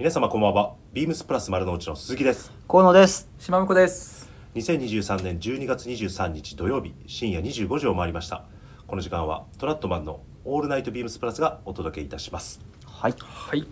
[0.00, 0.76] 皆様こんばんは。
[0.94, 2.50] ビームスプラス丸の内の鈴木です。
[2.66, 3.28] 河野です。
[3.38, 4.30] 島向です。
[4.54, 8.44] 2023年12月23日土曜日深夜25時を回りました。
[8.86, 12.62] この時間はトラットマンのオールナイトビームスプラスがお届けいたします。
[12.86, 13.14] はい。
[13.20, 13.66] はい。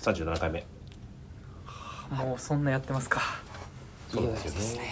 [0.00, 0.64] 37回目。
[2.12, 3.20] もうそんなやってますか。
[4.12, 4.84] そうなんですよね。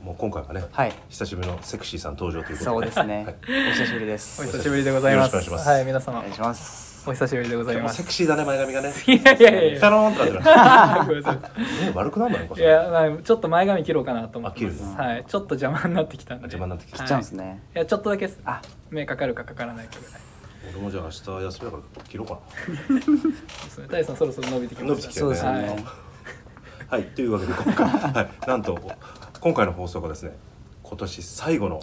[0.00, 0.92] もう今回はね、はい。
[1.08, 2.76] 久しぶりのセクシーさん登場ということで。
[2.76, 3.36] そうですね、はい。
[3.70, 4.40] お久しぶりです。
[4.40, 5.32] お久しぶりでございます。
[5.32, 5.76] よろしくお願いします。
[5.76, 6.18] はい皆様。
[6.20, 7.96] お願いしますお久しぶりでございます。
[7.96, 8.92] セクシーだね前髪がね。
[9.06, 11.14] いやいやいやピタローンってなってる。
[11.14, 14.82] ごめんなさね 悪くなんないのかいいやまあちょっと前髪切ろうかなと思ってます。
[14.82, 15.24] あ切るはい。
[15.26, 16.42] ちょっと邪魔になってきたんで。
[16.42, 16.98] 邪魔になってきた。
[16.98, 18.60] 切っちゃうんですね、いやちょっとだけあ。
[18.90, 20.20] 目かかるかかからないかぐらい
[20.74, 22.38] 俺もじゃあ明日休みだから切ろうか。
[22.94, 24.88] ですねさんそろそろ伸びてきました。
[24.88, 25.36] 伸びてきたよね。
[25.36, 25.84] そうですよね、
[26.88, 27.04] はい。
[27.04, 28.46] というわけで今回は い。
[28.46, 28.78] なんと
[29.40, 30.36] 今回の放送がですね
[30.82, 31.80] 今年最後の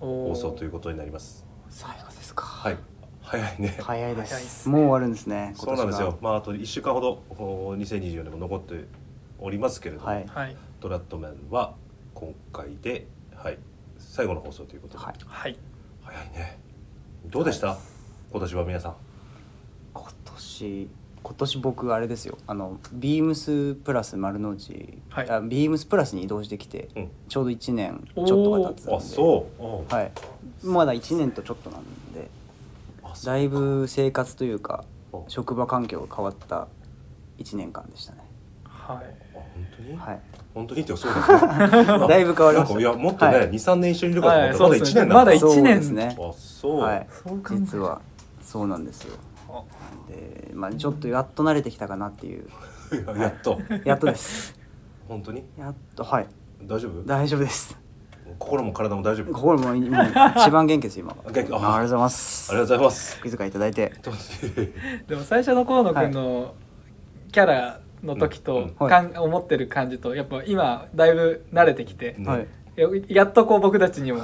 [0.00, 1.44] 放送ということになります。
[1.68, 2.46] 最後ですか。
[2.46, 2.91] はい
[3.32, 3.78] 早いね。
[3.80, 4.68] 早いです。
[4.68, 6.18] もう終わるんですねそうなんですよ。
[6.20, 8.84] 今まああと1週間ほどお2024年も残って
[9.38, 10.26] おりますけれども、はい。
[10.26, 10.56] はい。
[10.80, 11.74] トラットマンは
[12.12, 13.58] 今回で、はい、
[13.98, 15.14] 最後の放送ということで、はい。
[15.26, 15.58] はい。
[16.02, 16.58] 早いね。
[17.26, 17.78] どうでした、
[18.32, 18.96] 今年は皆さん。
[19.94, 20.90] 今年
[21.22, 22.36] 今年僕あれですよ。
[22.46, 25.30] あのビームスプラス丸の内、はい。
[25.30, 27.10] あビームスプラスに移動してきて、うん。
[27.30, 28.94] ちょうど1年ちょっとが経つんで。
[28.94, 29.94] あそう。
[29.94, 30.12] はい。
[30.62, 32.28] まだ1年とちょっとなんで
[33.24, 35.24] だいぶ生活というかお。
[35.28, 36.68] 職場環境が変わった
[37.38, 38.18] 1年間でしたね。
[38.64, 38.96] はい。
[39.34, 40.20] あ本当に、はい。
[40.54, 40.80] 本当に？
[40.82, 41.38] ってそうですね。
[42.08, 42.80] だいぶ変わりました。
[42.80, 43.50] いやもっとね、はい。
[43.50, 44.94] 23年一緒にいるかと思ったら、まだ1はいそうですね。
[44.94, 45.14] 年なんだ。
[45.14, 46.16] まだ一そう年ですね。
[46.18, 47.08] あそう、はい。
[47.10, 48.00] そう実は
[48.42, 49.16] そうなんですよ。
[49.48, 49.62] あ。
[50.08, 52.48] でまあちょっとやっと慣れてきたかなっていう。
[53.18, 53.58] やっと。
[53.84, 54.58] やっとです。
[55.08, 55.44] 本当に？
[55.58, 56.26] やっとはい。
[56.64, 57.02] 大丈夫？
[57.04, 57.76] 大丈夫です
[58.38, 61.14] 心も体も大丈夫心ももう一番元気です今。
[61.14, 61.38] 元気？
[61.38, 62.50] ありがとうございます。
[62.52, 63.18] ありがとうございます。
[63.20, 63.92] お気遣いいただいて。
[65.06, 66.54] でも最初の河野くんの
[67.30, 68.74] キャラの時と、うん。
[68.78, 72.46] はいかん思ってる感じとやっぱ今だいぶ慣れてきて、ねはい。
[72.74, 74.22] ややっとこう僕たちにも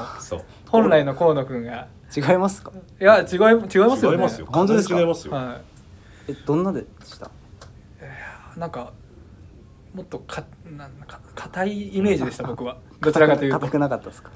[0.67, 1.89] 本来の河野くんが。
[2.17, 2.73] 違いますか？
[2.99, 4.17] いや違い違いますよね。
[4.17, 4.47] 違いますよ。
[4.51, 4.99] 本当ですか？
[4.99, 5.61] 違いますよ、は
[6.27, 7.27] えどんなでした？
[7.27, 8.95] いなんか
[9.93, 10.43] もっとか
[10.77, 12.77] なんか硬いイメージでした 僕は。
[13.01, 13.59] どちらかというと。
[13.61, 14.31] 硬くなかったですか？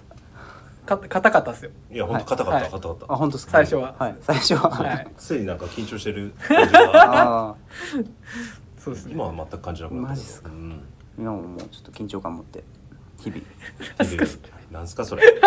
[0.86, 1.70] か硬かったですよ。
[1.92, 2.70] いや本当硬かった、はい。
[2.70, 3.12] 硬かった。
[3.12, 3.52] あ本当ですか？
[3.52, 3.94] 最初は。
[3.98, 4.16] はい。
[4.20, 5.08] 最初は、はい。
[5.16, 6.80] ついになんか緊張してる感じが。
[6.94, 7.54] ああ
[8.78, 9.12] そうですね。
[9.12, 10.08] 今は全く感じなくなった。
[10.10, 10.50] マジっすか？
[10.50, 10.82] うん、
[11.18, 12.64] 今ももうちょっと緊張感持って
[13.20, 13.42] 日々。
[14.72, 15.22] なんすかそれ。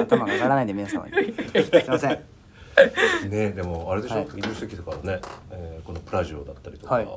[0.00, 1.12] 頭が上がらないで皆様に。
[1.12, 2.18] すいません。
[3.28, 4.28] ねでもあれでしょ、はい。
[4.36, 7.08] 移動してきてからね、えーこのプラジオだったりとか、はい。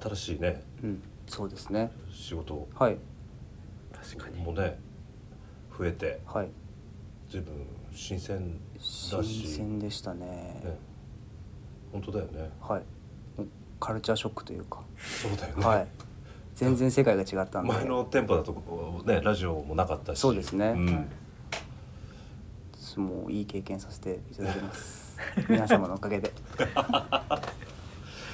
[0.00, 0.62] 新しいね。
[0.82, 1.92] うんそうですね。
[2.12, 2.68] 仕事。
[2.74, 2.98] はい。
[3.92, 4.42] 確かに。
[4.42, 4.80] もね
[5.78, 6.20] 増えて。
[6.26, 6.48] はい。
[7.28, 7.54] 随分
[7.92, 10.26] 新鮮だ新し鮮でしたね。
[10.26, 10.76] ね。
[11.92, 12.50] 本当だよね。
[12.60, 12.82] はい。
[13.78, 14.82] カルチャーショックというか。
[14.98, 15.86] そうだよね、はい。
[16.56, 17.72] 全然世界が違ったんで。
[17.72, 20.18] 前の店舗だとねラジオもなかったし。
[20.18, 20.72] そうですね。
[20.72, 21.08] ん。
[22.96, 25.16] もういい経験させていただきます。
[25.48, 26.32] 皆様のおかげで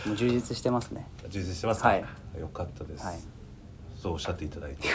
[0.06, 1.06] もう充実してますね。
[1.28, 2.04] 充実してますか、はい。
[2.38, 3.16] よかったです、はい。
[4.00, 4.88] そうおっしゃっていただいて。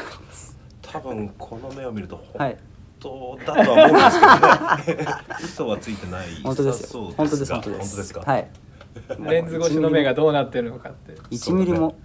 [0.81, 2.57] 多分この目を見るとはい
[3.01, 5.07] 本当だとは思うんですけどね。
[5.43, 6.27] 嘘はついてない。
[6.43, 7.55] 本当ですそうよ本当ですが。
[7.55, 7.79] 本当です。
[7.81, 8.21] 本当ですか？
[8.21, 8.47] はい。
[9.31, 11.13] レンズ越しの目がどうなってるのかって。
[11.13, 11.95] 1ミリも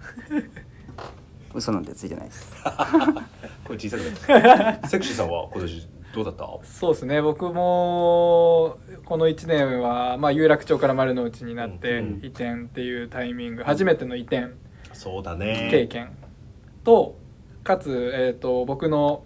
[1.53, 2.51] 嘘なんてついてないです。
[3.65, 3.99] これ小さく
[4.31, 6.47] なって セクシーさんは今年どうだった？
[6.65, 7.21] そうですね。
[7.21, 12.19] 僕もこの1年は、まあ、有楽町から丸の内になってうん。
[12.23, 14.47] 移転っていうタイミング初めての移転
[14.93, 15.67] そうだね。
[15.71, 16.09] 経験
[16.83, 17.15] と
[17.63, 19.23] かつ、えー、と僕の、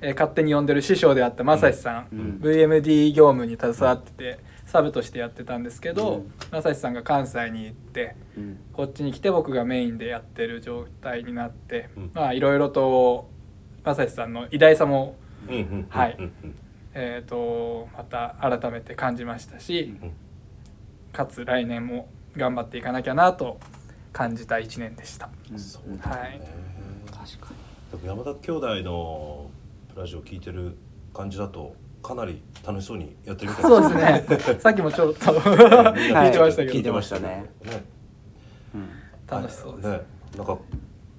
[0.00, 2.38] えー勝手に呼んでる師匠であった正志さん、うん。
[2.40, 6.32] VMD 業務に携わってて、サブとしてやってたんですけど、うん。
[6.52, 8.58] 正志さんが関西に行ってうん。
[8.74, 12.10] こっちに来て僕がメインでやってる状態になって、うん。
[12.14, 13.28] まあいろいろと
[13.82, 15.14] 正志さんの偉大さも、うんうんうん
[15.88, 16.16] はい
[16.94, 19.94] えー、とまた改めて感じましたし、
[21.12, 23.58] かつ来年も頑張っていかなきゃなと
[24.12, 25.28] 感じた1年でした。
[25.56, 26.40] そうねはい
[27.10, 27.52] 確か
[27.90, 29.50] でも山田兄弟の
[29.96, 30.76] ラジオ聞いてる
[31.14, 34.60] 感じだとかなり楽しそうにやってるみたいそうですね。
[34.60, 37.46] さっきもちょっと聞いてましたけど、聞いてましたね
[39.26, 39.90] 楽しそうです。
[39.90, 40.00] ね
[40.36, 40.58] なんか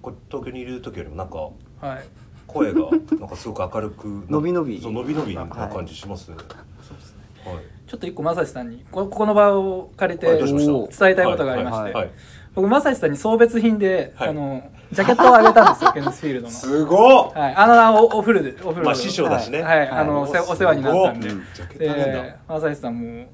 [0.01, 1.37] こ東京にいる時よりもなんか
[1.81, 2.05] はい。
[2.51, 2.79] 声が
[3.19, 4.81] なんかすごく明るく伸び伸び。
[4.81, 6.37] そう伸び伸びな感じしますね。
[6.81, 7.19] そうですね。
[7.45, 7.63] はい。
[7.87, 12.11] ちょっと一個正志さんにこここの場を借りて伝えたいことがありまして、はいはい。
[12.55, 14.29] 僕正志さんに送別品で、はい。
[14.29, 16.51] あのジャケットをあげたんですよ ケンズフィールドの。
[16.51, 17.33] すごっ！
[17.33, 17.55] はい。
[17.55, 18.81] あのおお風呂でお風呂で。
[18.81, 19.61] まあ師匠だしね。
[19.61, 19.87] はい。
[19.87, 21.29] あのお世話になったんで。
[21.29, 21.45] すごっ！
[21.53, 22.21] ジャケットあげんだ。
[22.23, 23.25] で正志さんも。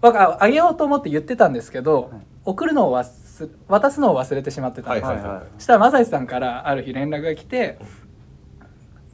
[0.00, 2.10] 僕ああげようと思って言ってたんですけど、はい。
[2.44, 7.78] 送るのを忘す渡すのを忘れてしまってたんですよ、はいはいしたら正志さんからある日連絡が来て「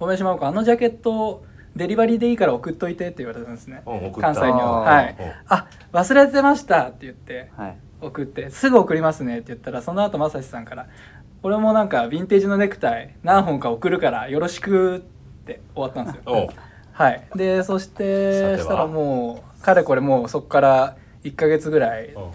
[0.01, 1.45] 小林真央子あのジャケット
[1.77, 3.83] デリバリーでいいから送っといて」って言われたんですね。
[3.87, 4.81] うん関西には。
[4.81, 5.17] はい。
[5.19, 5.31] うん。
[5.49, 7.77] あ忘れてましたって言ってはい。
[8.01, 10.87] 送ってすぐ送りますねって言ったらその後正志さんから
[11.45, 15.05] 「俺もなんかヴィンテージのネクタイ何本か送るからよろしく」
[15.45, 16.49] って終わったんですよ。
[16.93, 17.23] はい。
[17.37, 22.31] でそしさてしたらもうかれこれもうそこから1ヶ月ぐらいうん。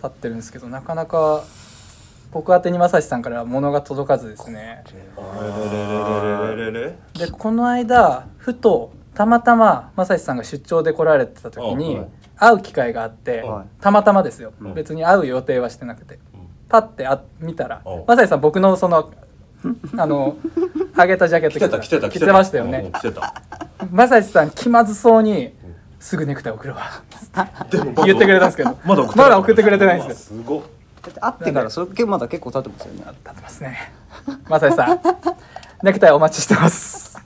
[0.00, 1.44] 経ってるんですけどなかなか
[2.32, 4.84] 僕宛てに正志さんから物が届かずですね。
[7.18, 12.06] でこの間ふとたまたま正志さんが出張で来られてた時にうん
[12.42, 13.82] 会う機会があってはい。
[13.82, 14.54] たまたまですよ。
[14.62, 14.74] うん。
[14.74, 16.18] 別に会う予定はしてなくて。
[16.70, 17.90] パッてあ見たらう。
[18.00, 19.10] ん正志さん僕のその
[19.98, 20.36] あの
[20.96, 23.34] あげたジャケット来てた来てた着てましたようんね来てた。
[23.92, 25.52] 正志さん気まずそうに
[25.98, 27.02] すぐネクタイ送るわ
[28.06, 28.78] 言ってくれたんですけど。
[28.86, 30.38] まだ送ってまだ送ってくれてないんですよ。
[30.40, 30.62] すごっ
[31.02, 32.98] だって会ってからそれ結構まだ結構経ってますよね。
[32.98, 33.92] 立ってますね。
[34.48, 35.00] 正志さん
[35.82, 37.18] ネクタイお待ちしてます。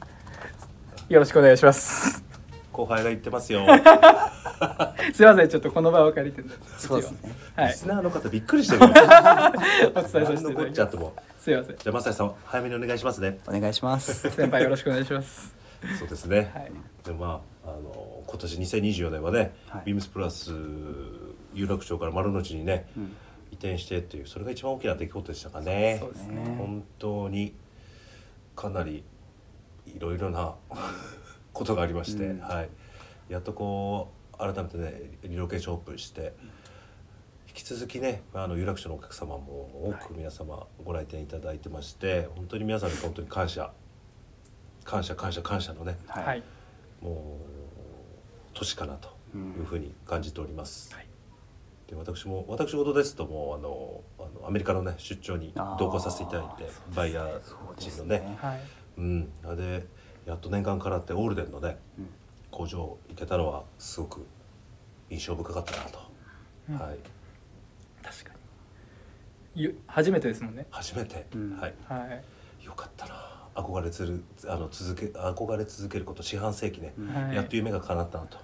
[1.08, 2.24] よろしくお願いします。
[2.72, 3.66] 後輩が言ってますよ。
[5.12, 6.42] すいませんちょっとこの場を借りて。
[6.78, 7.18] そうですね。
[7.56, 7.68] はい。
[7.68, 8.88] リスナーの方びっくりしてるよ。
[9.94, 10.68] お伝えさせていただきます。
[10.68, 11.12] っちゃっても。
[11.38, 11.76] すいません。
[11.76, 13.38] じゃあまささん早めにお願いしますね。
[13.46, 14.30] お願いします。
[14.30, 15.54] 先輩よろしくお願いします。
[15.98, 16.72] そうですね、はい。
[17.04, 19.82] でまああの今年2024年はね、はい。
[19.86, 20.52] ビームスプラス
[21.52, 23.16] 有楽町から丸の内にね、うん
[23.54, 25.98] 移転してっていうそれが一番大きな出来事でしたかね。
[26.00, 26.42] そうですね。
[26.42, 27.54] ね本当に
[28.56, 29.04] かなり
[29.86, 30.54] いろいろな
[31.52, 32.40] ことがありまして、うん。
[32.40, 32.68] はい、
[33.28, 36.34] やっとこう改めてねリロケーションオープンして
[37.48, 43.72] 引き続きねあの有楽町のお客様も多く皆様ご来店いただいてまして、本当に皆さんに本当に感謝。
[44.84, 46.42] 感謝感謝感謝のねははい。
[47.00, 47.14] もう
[48.52, 50.94] 年かなというふうに感じております。
[50.94, 51.13] はい
[51.88, 57.40] で私も私事ですともうあのあのアメリカのね出張に同行させていただいてバイヤー
[57.78, 58.20] 陣のね。
[58.20, 58.60] ねはい。
[58.98, 59.30] うん。
[59.56, 59.86] で
[60.26, 62.08] やっと念願からってオールデンのねうん。
[62.50, 64.26] 工場行けたのはすごく
[65.10, 65.98] 印象深かったなと、
[66.70, 66.74] うん。
[66.76, 66.98] はい。
[68.02, 68.30] 確か
[69.54, 69.62] に。
[69.62, 70.66] ゆ初めてですもんね。
[70.70, 71.58] 初めて、うん。
[71.58, 71.74] はい。
[71.86, 71.96] は
[72.60, 72.64] い。
[72.64, 73.34] よかったな。
[73.54, 76.92] 憧れつるあの続け憧れ続けること四半世紀ね、
[77.32, 78.38] やっと夢が叶ったなと。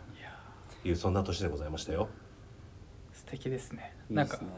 [0.85, 2.09] いうそんな年でございましたよ。
[3.31, 4.49] 素敵ですねいいなんかですね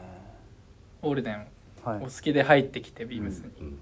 [1.03, 1.45] オールデン
[1.83, 3.79] はいお好きで入ってきてビームスに、うん、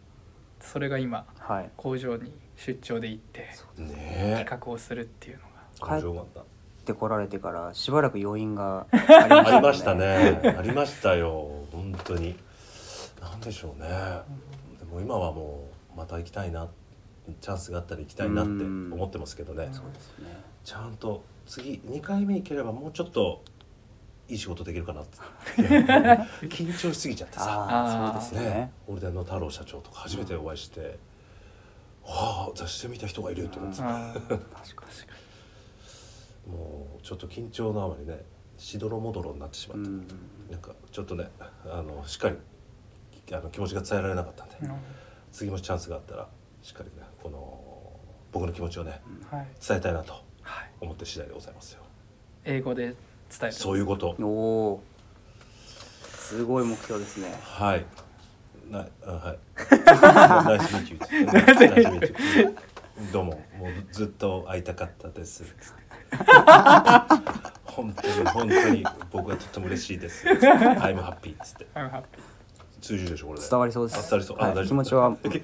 [0.59, 3.47] それが今はい工場に出張で行って
[3.77, 5.43] ねえ企画をするっていうの
[5.87, 6.43] が工場があった
[6.85, 10.41] で来られてからしばらく余韻が ありまありましたね。
[10.57, 11.51] ありましたよ。
[11.71, 12.35] 本当に。
[13.21, 13.87] なんでしょうね。
[14.79, 16.67] でも今はもうまた行きたいな。
[17.39, 19.65] チャンスがあったら行きたいなって思ってますけどね。
[19.65, 23.43] うんそうですねちゃんと次2回目行ければもうちょっと
[24.29, 25.17] いい仕事できるかなって。
[26.47, 28.21] 緊張しすぎちゃってさ。
[28.23, 28.53] そうですね。
[28.55, 28.71] ね。
[28.87, 30.99] オルデンの太郎社長とか初めてお会いして。
[32.03, 33.77] わあ雑誌で見た人がいると思って。
[33.77, 33.89] 確
[34.75, 34.85] か
[36.49, 38.23] もうちょっと緊張のあまりね
[38.57, 40.07] しどろもどろになってしまって、にうん。
[40.49, 41.29] なんかちょっとね
[41.65, 42.37] あのしっかり
[43.33, 44.71] あの気持ちが伝えられなかったんで、うん。
[45.31, 46.27] 次もしチャンスがあったら
[46.63, 47.61] しっかりねこの
[48.31, 49.47] 僕の気持ちをねはい。
[49.67, 50.71] 伝えたいなとはい。
[50.81, 51.81] 思って次第でございますよ。
[52.43, 52.95] 英語で
[53.31, 54.15] 伝えるそういうこと。
[54.19, 54.83] おお
[56.13, 57.33] すごい目標ですね。
[57.41, 57.85] はい。
[58.69, 59.39] なあはい。
[60.47, 63.31] ナイスミーティーナイスミーティーどうも。
[63.57, 65.43] もうずっと会いたかったです。
[67.65, 68.85] 本当に本当に。
[69.11, 70.27] 僕はとっても嬉しいです。
[70.27, 71.67] I'm happy っつって。
[71.73, 72.03] I'm happy
[72.81, 73.47] 通じるでしょこれで。
[73.49, 73.97] 伝わりそうです。
[73.97, 74.37] あ伝わりそう。
[74.39, 74.51] あはい。
[74.51, 74.65] 大丈夫。
[74.67, 75.41] 気持ちは 伝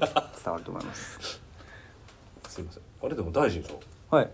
[0.53, 1.41] わると思います。
[2.47, 2.83] すいません。
[3.03, 3.79] あれでも大臣でしょ
[4.15, 4.29] はい。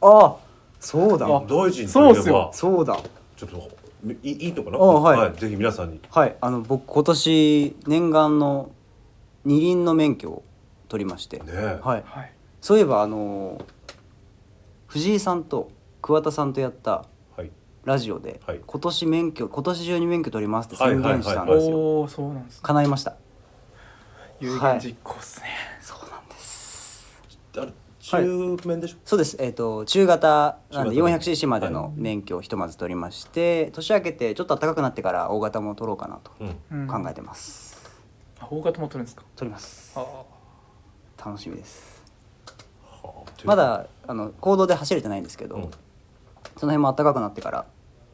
[0.00, 0.47] ああ
[0.80, 1.26] そうだ。
[1.26, 2.24] あ大臣そうっすよ。
[2.24, 2.98] といえばそうだ。
[3.36, 3.70] ちょっと
[4.22, 4.78] いいいいのかな？
[4.78, 5.32] あはい。
[5.36, 6.00] ぜひ皆さんに。
[6.10, 6.36] はい。
[6.40, 8.70] あの僕今年念願の
[9.44, 10.42] 二輪の免許を
[10.88, 11.80] 取りまして、ねえ。
[11.82, 12.04] はい。
[12.04, 12.32] はい。
[12.60, 13.60] そういえばあの
[14.86, 15.70] 藤井さんと
[16.00, 17.04] 桑田さんとやった
[17.36, 17.50] はい。
[17.84, 18.60] ラジオで、はい。
[18.66, 23.16] 今年免許今年中に免許取りますって宣言したんですよ、おおそうなんですか叶いました。
[24.40, 25.46] 有言実行っすね、
[25.80, 26.07] そう
[28.10, 29.36] 中面でしょ、そうです。
[29.40, 31.16] えっ、と中型なんで中型。
[31.18, 36.44] 400cc までの免許をひとまず取りまして年明けてちょっと暖かくなってから大型も取ろうかなとう
[36.76, 36.80] ん。
[36.82, 37.76] うん考えてます、
[38.40, 39.24] あ大型も取るんですか？
[39.36, 39.92] 取ります。
[39.96, 40.04] あ
[41.24, 42.02] 楽しみです。
[42.82, 43.30] はあ。
[43.44, 45.70] まだあの公道で走れてないんですけど、うん。
[46.56, 47.66] その辺も暖かくなってから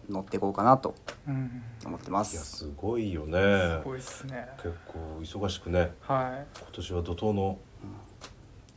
[0.08, 1.62] 乗っていこうかなとーうん。
[1.86, 3.38] 思ってまいやすすごいよね。
[3.82, 4.48] すごいっすね。
[4.56, 5.92] 結構忙しくね。
[6.00, 7.58] は今年は怒涛の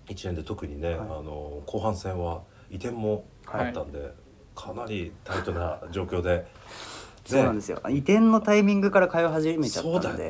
[0.09, 0.97] 一年で特にね、はい。
[0.99, 4.13] あの後半戦は移転もあったんで、
[4.55, 6.47] かなりタイトな状況で
[7.25, 7.81] そうなんですよ。
[7.89, 10.29] 移転のタイミングから通い始めちゃったので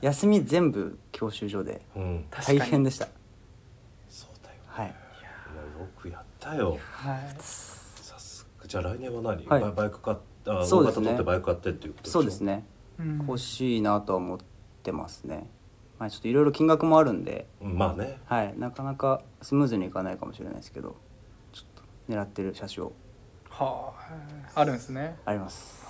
[0.00, 2.24] 休み全部教習所でうん。
[2.30, 3.06] 大変でした。
[4.08, 4.86] そうだよはい。
[4.86, 4.94] いや
[5.80, 6.78] よくやったよ。
[6.90, 7.34] はい。
[7.38, 9.72] さすがじゃあ来年は何、はい。
[9.72, 11.12] バイク買ったあそうですね。
[11.12, 12.64] ってバイク買ってっていうことそうですね。
[12.98, 13.18] うん。
[13.18, 14.38] 欲しいなとは思っ
[14.82, 15.48] てますね
[16.02, 17.46] まあちょっといろいろ金額もあるんで。
[17.60, 18.18] うんまあね。
[18.24, 20.96] はいなかなかスムーズにいかないかもしれないですけど
[21.52, 22.92] ちょっと狙ってる車種を。
[23.48, 23.92] は
[24.56, 25.16] ああるんですね。
[25.24, 25.80] あります。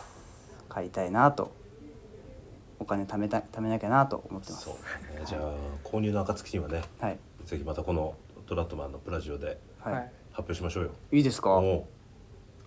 [0.69, 1.51] 買いたいなと。
[2.79, 4.65] お金貯めた貯めなきゃなと思ってます。
[4.67, 4.75] そう
[5.15, 5.25] だね。
[5.25, 7.19] じゃあ購入の暁にはねはい。
[7.47, 8.15] ぜひまたこの
[8.45, 10.91] トラットマンのプラジオではい、はい発表しましょうよ。
[11.11, 11.57] い、いですか？
[11.57, 11.85] ありがとう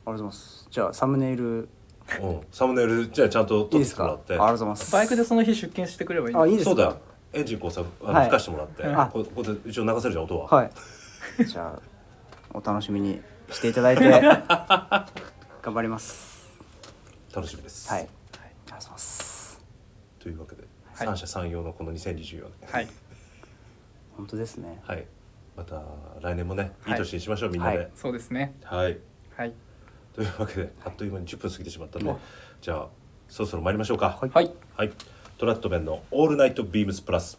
[0.08, 0.68] おございます。
[0.72, 1.60] じゃあサムネイル。
[1.62, 1.70] う
[2.22, 2.26] う。
[2.26, 4.06] んサムネイルじゃあちゃんといい撮っですか？
[4.06, 4.92] ありてもらってがとうございます。
[4.92, 6.84] バイクでその日出勤してくればいいんあいいですかそうだ。
[6.86, 6.98] よ
[7.36, 8.24] エンジンこうさあのはい。
[8.26, 9.08] 吹かしてもらって、あ。
[9.08, 10.72] こここで一応流せるじゃん音は、はい。
[11.46, 11.82] じゃあ
[12.54, 14.04] お楽しみにしていただいて
[15.62, 16.50] 頑張ります。
[17.36, 19.62] 楽しみです、はい、ありがとうございます。
[20.20, 20.64] というわけで、
[20.94, 21.08] はい。
[21.08, 22.72] 三者三様のこの2024年。
[22.72, 22.88] はい。
[24.16, 24.82] 本当ですね。
[24.86, 25.06] はい。
[25.58, 25.82] また
[26.22, 27.00] 来年もねいはい。
[27.00, 27.92] い年にしましょう、みんなで。
[27.96, 28.56] そうですね。
[28.64, 28.98] はい、
[29.36, 29.54] はい。
[30.14, 32.20] というわけであっという間に10分過ぎてしまったので、お
[32.62, 32.88] じゃあ
[33.28, 34.18] そろそろ参りましょうか。
[34.22, 34.30] はい。
[34.30, 34.54] はい。
[34.78, 34.92] はい、
[35.38, 37.38] トラットメンのオールナイトビームスプラス。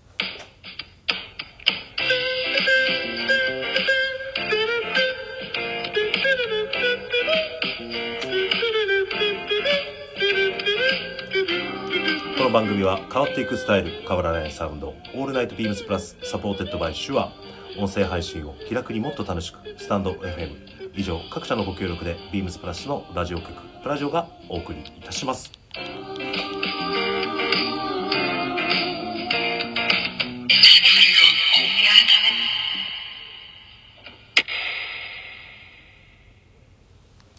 [12.36, 17.32] この番組は変わっていくスタイル変わらないサウンド All Night BEAMS PLUS supported by Shure
[17.78, 25.50] 音声配信を気楽にもっと楽しくスタンド FM 以上各社のご協力で BEAMS PLUS のラジオ局プラジオがお送りいたします。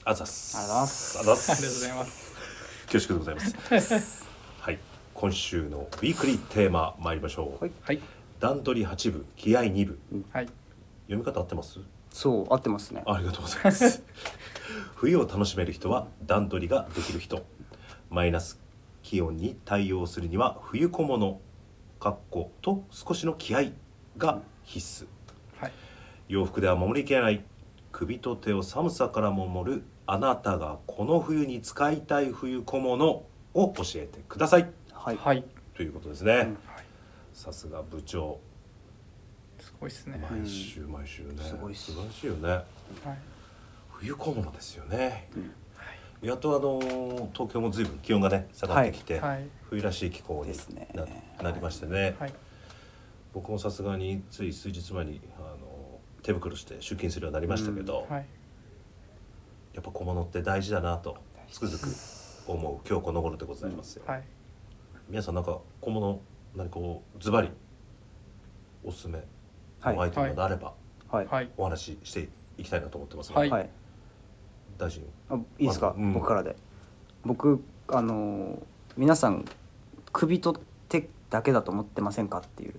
[0.10, 0.58] あざっす。
[0.58, 1.52] ありがとうございます。
[1.52, 2.34] ありがとうございます。
[2.90, 4.26] 恐縮でございます。
[4.62, 4.80] はい。
[5.14, 7.72] 今週のウィークリーテーマ参りましょう、はい。
[7.82, 8.00] はい。
[8.40, 10.00] 段取り8部気合2部
[10.32, 10.46] はい。
[11.08, 11.80] 読み方合ってます？
[12.10, 13.04] そう合ってますね。
[13.06, 14.02] ありがとうございます。
[14.96, 17.46] 冬を楽しめる人は段取りができる人。
[18.10, 18.62] マイナス
[19.04, 21.42] 気温に対応するには冬小物
[22.00, 23.72] かっこと少しの気合
[24.18, 25.08] が必須。
[25.62, 25.74] はい。
[26.30, 27.44] 洋服では守りきれない。
[27.92, 34.70] 首と手を寒さから守るあなたがこの冬に使いたい冬小物を教えてください。
[34.94, 35.18] はい。
[35.18, 35.44] はい。
[35.76, 36.58] ということですね、うん。
[37.34, 38.40] さすが部長。
[39.60, 40.26] すごいですね。
[40.32, 42.50] 毎週毎週ね、すごい素晴らしいよね。
[42.50, 42.64] はい。
[43.92, 46.28] 冬小物ですよね、うん。
[46.28, 49.48] やっとあのー東京も随分気温がね下がってきて、はい。
[49.70, 50.88] 冬らしい気候にですね。
[50.94, 51.06] な
[51.44, 52.34] なりましてね、はい。
[53.34, 58.26] 僕もさすがについ数日前にあの手袋して出勤するようになりましたけど、はい
[59.78, 61.16] やっぱ小物って大事だなと
[61.52, 61.78] つくづ
[62.48, 64.24] く思う今日この頃でございますよ、はい。
[65.08, 66.20] 皆さんなんか小物
[66.56, 67.52] 何こうズバリ
[68.84, 69.24] おすすめ
[69.84, 70.74] のアイテムがあれば
[71.10, 71.28] はい。
[71.28, 71.50] はい。
[71.58, 73.32] お話ししていきたいなと思ってます。
[73.34, 73.50] はい。
[73.52, 73.70] はい。
[74.80, 75.04] 大臣。
[75.30, 76.12] あいいですか、うん。
[76.12, 76.56] 僕からで。
[77.24, 78.60] 僕あのー
[78.98, 79.46] 皆さん
[80.12, 80.60] 首と手
[81.30, 82.74] だけだと思ってませんかっていう。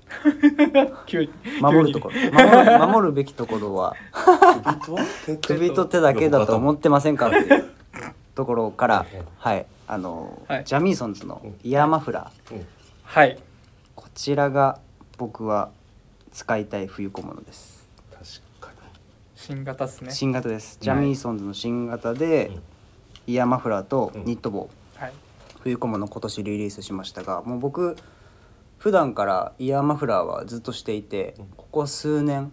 [1.07, 1.31] 急に。
[1.61, 2.15] 守るところ。
[2.33, 3.95] 守る守るべきところは。
[4.13, 7.65] 首と手首と手だけだと思ってませんかっていう
[8.35, 9.07] ところから
[9.39, 9.67] はい。
[9.87, 10.65] あのーはい。
[10.65, 12.55] ジャミーソンズのイヤーマフラー。
[12.55, 12.67] うん。
[13.03, 13.39] はい。
[13.95, 14.79] こちらが
[15.19, 15.71] 僕は
[16.33, 17.87] 使いたい冬小物です。
[18.11, 18.83] 確か
[19.35, 20.11] 新型っすね。
[20.11, 20.79] 新型です。
[20.81, 22.63] ジャミーソンズの新型で、うん。
[23.27, 25.13] イヤーマフラーとニット帽、はい。
[25.61, 27.97] 冬小物今年リリースしましたがもう僕
[28.79, 31.47] 普段からイヤーマフラーはずっとしていてうん。
[31.57, 32.53] ここ数年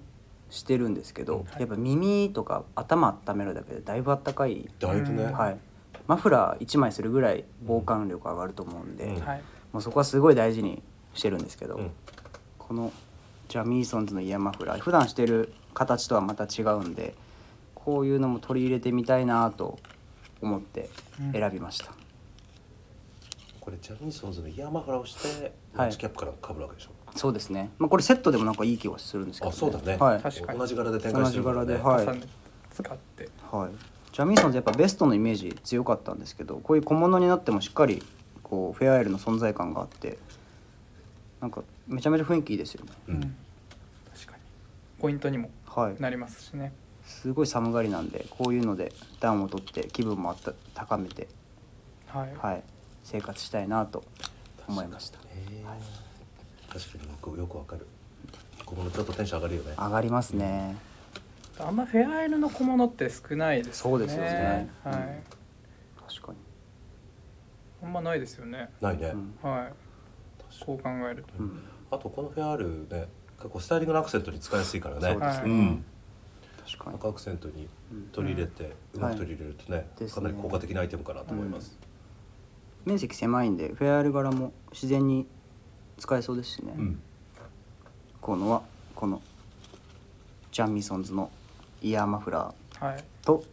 [0.49, 1.59] してるんですけど、うん。
[1.59, 5.31] やっぱ耳とか頭温めるだけでだいぶあったかい、にだいぶね、うん。
[5.33, 5.57] はい、
[6.07, 9.25] マフラー1枚するぐらい防寒力上がると思うんで、うん。
[9.25, 9.41] はい。
[9.71, 10.81] もうそこはすごい大事に
[11.13, 11.91] してるんですけど、うん。
[12.57, 12.91] この
[13.47, 17.13] ジャミーソンズのイヤーマフラー普段してる形とはまた違うんで
[17.75, 19.77] こういうのも取り入れてみたいなと
[20.41, 20.89] 思って
[21.31, 21.91] 選びました。
[23.65, 25.51] これジャニーソンズのイヤーマフラーをしてはい。
[25.75, 27.71] ランチキャップからかぶるわけでしょ、そうですね。
[27.79, 30.21] まあこれセットでもなんかいい気はするんですけど、あそうだね、はい。
[30.21, 30.59] 確かに。
[30.59, 31.73] 同じ柄で展開してるからね。
[31.73, 32.21] 同じ柄ではい。
[32.71, 33.69] 使ってはい。
[34.13, 38.03] ジャミーソンズやっぱベストのイメージ強かったんですけど、こういう小物になってもしっかり
[38.43, 40.19] こうフェアアイルの存在感があって、
[41.41, 42.91] なんかめちゃめちゃ雰囲気いいですよね。
[43.07, 43.35] うん。
[44.13, 44.43] 確かに。
[44.99, 45.99] ポイントにもはい。
[45.99, 46.71] なりますしね。
[47.03, 51.27] すごい寒がりなんで、こういうので暖を取って気分もあった高めて、
[52.07, 52.35] はい。
[52.37, 52.63] はい、
[53.05, 54.03] 生活したいなと
[54.67, 55.19] 思いました。
[55.19, 57.09] 確かに。
[57.09, 57.85] よくよくわかる。
[58.65, 59.73] ここもちょっとテンション上がるよね。
[59.77, 60.75] 上がりますね。
[61.59, 63.73] あんまフェアアイルの小物って少ないですよね。
[63.75, 64.69] そうですよね。
[64.83, 64.95] はい。
[66.07, 66.37] 確かに。
[67.83, 68.69] あんまないですよね。
[68.81, 69.49] ないね、うん。
[69.49, 69.73] はい。
[70.59, 71.29] こう考えると。
[71.39, 71.63] うん。
[71.91, 73.07] あとこのフェアールね
[73.37, 75.01] 結構スタイリングのアクセントに使いやすいからね。
[75.11, 75.65] そうですね。
[75.65, 75.85] ん、
[76.65, 76.95] 確かに。
[76.95, 79.87] 赤アクセントにうん取り入れて、うまく取り入れるとね。
[80.09, 81.77] かなり効果的なアイテムかなと思います、
[82.85, 85.27] 面積狭いんでフェアール柄も自然に
[85.97, 87.01] 使えそうですしね、うん。
[88.21, 88.61] このは
[88.95, 89.21] この
[90.51, 91.31] ジャン・ミソンズの
[91.81, 93.03] イヤーマフラーはい。
[93.23, 93.43] と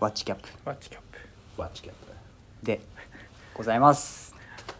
[0.00, 0.48] ワッチキャップ。
[0.64, 1.18] バッチキャップ。
[1.60, 2.06] ワッチキャップ。
[2.10, 2.16] ね
[2.62, 2.80] で
[3.54, 4.34] ございます。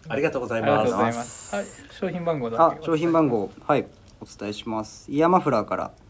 [0.07, 1.55] ありがとうございありがますとうございます。
[1.55, 3.85] はい商品番号だけあ商品番号はい
[4.19, 5.11] お伝えします。
[5.11, 6.02] イヤーマフラーからはい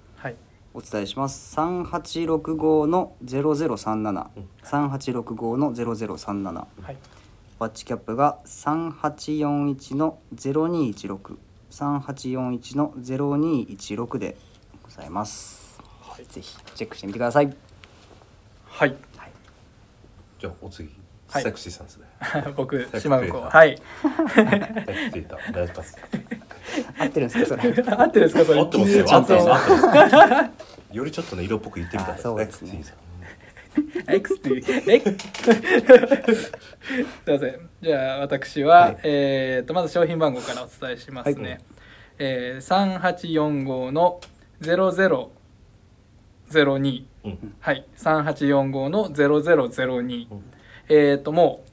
[0.74, 1.56] お伝えします。
[1.58, 4.50] 3865の0037うん。
[4.63, 6.98] 3865の0037はい。
[7.60, 11.38] ワッチキャップが3841の0216
[11.74, 14.36] 3841の0216で
[14.84, 15.80] ございます、
[16.30, 17.56] ぜひチェックしてみてください。
[18.68, 18.96] はい。
[20.39, 20.89] じゃあお次、
[21.32, 21.44] はい。
[21.44, 22.06] セクシーさんですね。
[22.56, 23.77] 僕島向こうはい。
[23.77, 25.51] セクシーさん。
[25.51, 25.98] お願いします
[26.97, 27.63] 合ってるんですかそれ。
[27.63, 27.65] 合
[28.05, 28.59] ってるんですかそれ。
[28.59, 29.05] 合ってますよ。
[29.09, 29.55] 合ってます合
[30.05, 30.50] ってま
[30.91, 30.95] す。
[30.95, 32.50] よりちょっとね色っぽく言ってみたんですあそうね。
[34.07, 34.50] X って
[34.88, 35.00] え？
[35.00, 35.09] す
[37.27, 37.69] いません。
[37.81, 38.97] じゃあ私は、はい。
[39.03, 41.59] えー、とまず商品番号からお伝えしますね、はい。
[42.19, 44.19] えー、3845の
[44.62, 47.55] 0002うん。
[47.59, 47.85] はい。
[47.97, 50.43] 3845の0002、うん。
[50.89, 51.63] えー、とも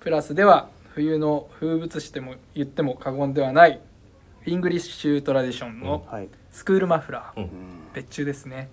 [0.00, 3.80] プラスでは冬の風物詩でも言っても過言ではない
[4.48, 7.44] English tradition のはい、スクールマフラー、うん。
[7.44, 7.50] うん、
[7.92, 8.70] 別注ですね。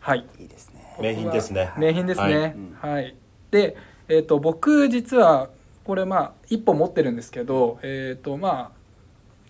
[0.00, 0.24] はい。
[0.38, 0.96] いいですね。
[1.00, 1.72] 名品ですね。
[1.76, 2.56] 名品ですね。
[2.80, 2.92] はい。
[2.94, 3.16] はい、
[3.50, 3.76] で、
[4.08, 5.50] えー、と僕実は
[5.84, 8.78] これまあ一本持ってるんですけどえっ、とまあ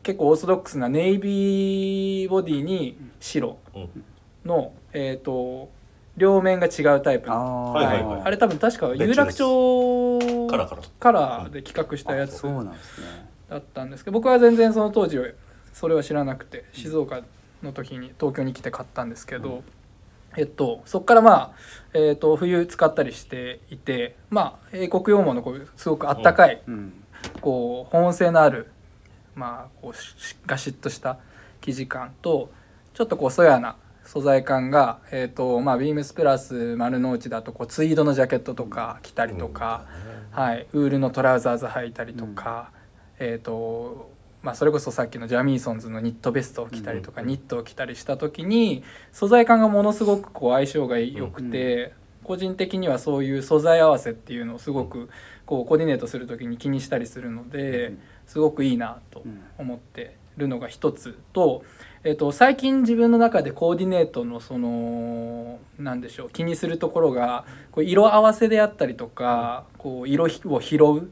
[0.02, 3.88] 結構オーソドックスなネイビーボディに白うん。
[4.44, 5.70] の、えー、と
[6.16, 7.76] 両面が違うタイプあのー。
[7.76, 8.22] はいはいはい。
[8.24, 10.18] あれ多分確か有楽町
[10.50, 10.82] カラーから。
[10.98, 15.18] カラーで企画したやあつそうなんですねだったんですけど僕は全然その当時
[15.72, 17.22] それは知らなくて静岡
[17.62, 19.62] の時に東京に来て買ったんですけど、
[20.36, 21.52] えっと、そこからまあ、
[21.94, 26.92] えっと、冬使ったりしていてまあ英国用語のこうすごくあったかい、うん。
[27.40, 28.70] こう保温性のある、
[29.34, 31.18] まあ、こうしガシッとした
[31.60, 32.50] 生地感と
[32.94, 39.84] ちょっとこうそやな素材感が、えーとまあ、ビームスプラス丸の内だとこうツイードのジャケットとか着たりとか、
[40.30, 42.70] はい、ウールのトラウザーズ履いたりとか、
[43.18, 44.10] えーと
[44.42, 55.08] まあ、それこそさっきのジャミーソンズのニットベストを着たりとか、うんニットを着たりした時に素材感がものすごくこう相性が良くて、個人的にはそういう素材合わせっていうのをすごく
[55.44, 57.94] こうコーディネートする時に気にしたりするので、
[58.26, 59.24] すごくいいなと
[59.58, 61.64] 思ってるのが一つと,、
[62.04, 71.08] えー、と最近自分の中でコーディネートのそのなんでしょう気にするところがこう色合わせであったりとか、こう色を拾う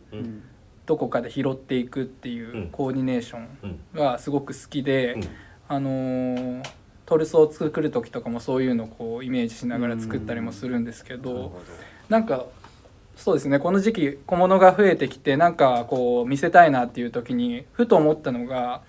[0.86, 2.68] どこかで拾っていくっていううん。
[2.70, 5.22] コーディネーションうんがすごく好きで、うん。
[5.68, 6.62] あのー
[7.06, 11.32] トルソーを作る時とかもそういうのをこうイメージしながら作ったりもするんですけど。
[11.32, 11.62] なるほど
[12.08, 12.46] なんか
[13.16, 18.82] そうですねこの時期小物が増えてきてなんかこう見せたいなっていう時にふと思ったのが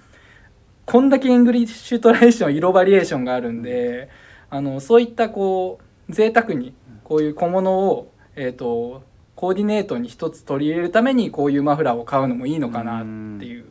[0.86, 4.10] こんだけ English tradition 色バリエーションがあるんで
[4.50, 5.80] あのそういったこ
[6.10, 9.04] う贅沢にこういう小物を、えー、と
[9.38, 13.04] コーディネートに一つ取り入れるためにこういうマフラーを買うのもいいのかなっ
[13.40, 13.70] ていう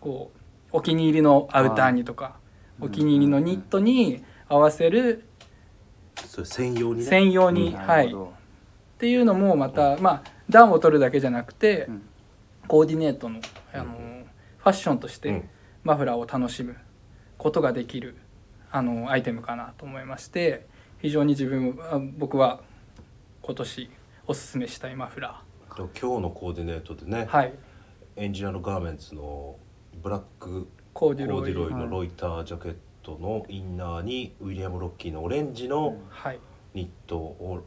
[0.00, 0.38] こう
[0.72, 2.36] お気に入りのアウターにとか
[2.80, 5.24] お気に入りのニットに合わせる
[6.44, 7.04] 専用にね？
[7.04, 7.74] 専用に、うん。
[7.74, 8.12] はい。
[8.12, 8.16] っ
[8.98, 12.02] ていうのもまた、まあ暖を取るだけじゃなくて、うん。
[12.66, 13.40] コーディネートの
[13.72, 14.26] あの、うん。
[14.58, 15.48] ファッションとしてうん。
[15.84, 16.76] マフラーを楽しむ
[17.38, 18.16] ことができる
[18.72, 20.66] あのアイテムかなと思いまして
[21.00, 22.60] 非常に自分あ僕は
[23.42, 23.88] 今年
[24.28, 25.40] おすすめしたいマフラ
[25.76, 27.54] でも今日のコーディネートでね、ーはい。
[28.16, 29.56] エンジニアのガーメンツの
[30.02, 31.90] ブラックコーデディロイィロイのはい。
[31.90, 36.40] ロイタージャケットのインナーにウィリアム・ロッキーのオレンジのはい。
[36.74, 37.64] ニットを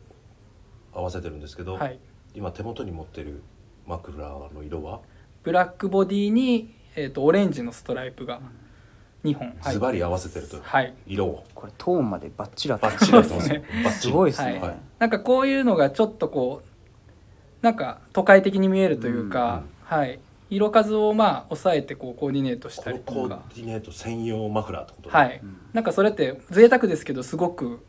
[0.94, 2.00] 合わせてるんですけど、はい。
[2.34, 3.42] 今手元に持ってる
[3.88, 5.00] マクラーの色は？
[5.44, 8.42] ブラックボディに、えー、とオレンジのストライプが
[9.24, 9.56] 2本。
[9.62, 9.74] はい。
[9.74, 10.62] ズバリ合わせてるという。
[10.64, 10.94] はい。
[11.08, 11.46] 色を。
[11.54, 14.78] これトーンまでバッチリ合ってますそうよですバッチリすごいですね、はい。
[15.00, 16.70] なんかこういうのがちょっとこう
[17.62, 20.20] なんか都会的に見えるというか、はい。
[20.50, 23.44] 色数をまあ抑えてこうコーディネートしたりとか。
[23.56, 25.40] ディネート専用マフラーってことねはい。
[25.44, 27.86] うんなんかそれって贅沢ですけどすごく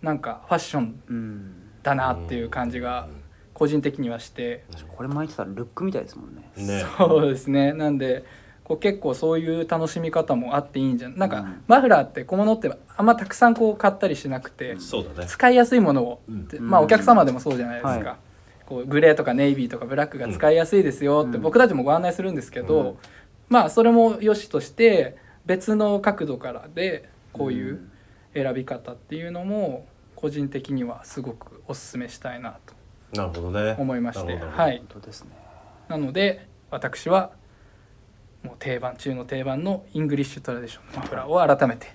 [0.00, 3.08] なんかファッションうんだなっていう感じが
[3.52, 6.50] 個人的にはして、これ巻いてたらルックみたいですもんね。
[6.56, 6.84] ね。
[6.98, 7.72] そうですね。
[7.72, 8.24] なんで
[8.64, 11.18] こう結構そういう楽しみ方もあっていいんじゃん。
[11.18, 11.62] なんか、うん。
[11.68, 15.28] マフラーって小物ってあんまたくさんこう買ったりしなくて、そうだね。
[15.28, 16.48] 使いやすいものを、うん。
[16.48, 18.16] でまあお客様でもそうじゃないですか、うんは
[18.66, 21.42] こうグレーとかネイビーとかブラックが使いやすいですよってうん。
[21.42, 22.96] 僕たちもご案内するんですけど、うん。
[23.50, 27.86] まあそれも良しとして別の角度からでこういう
[28.32, 32.74] 選び方っていうのも個人的にはすごくおすすめしたいなと
[33.14, 33.76] なるほどね。
[33.78, 34.36] 思いまして。
[34.36, 34.78] はい。
[34.78, 35.30] 本当ですね。
[35.88, 37.30] なので私は
[38.44, 41.88] もう定番中の定番の English tradition のマフラーを改めて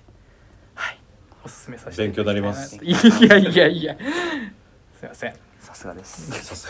[0.74, 0.98] はい
[1.44, 2.84] おすすめさせていただきたいなと。
[2.84, 3.96] いやいやいや
[4.98, 5.34] すいません。
[5.60, 6.30] さすがです。
[6.30, 6.68] さす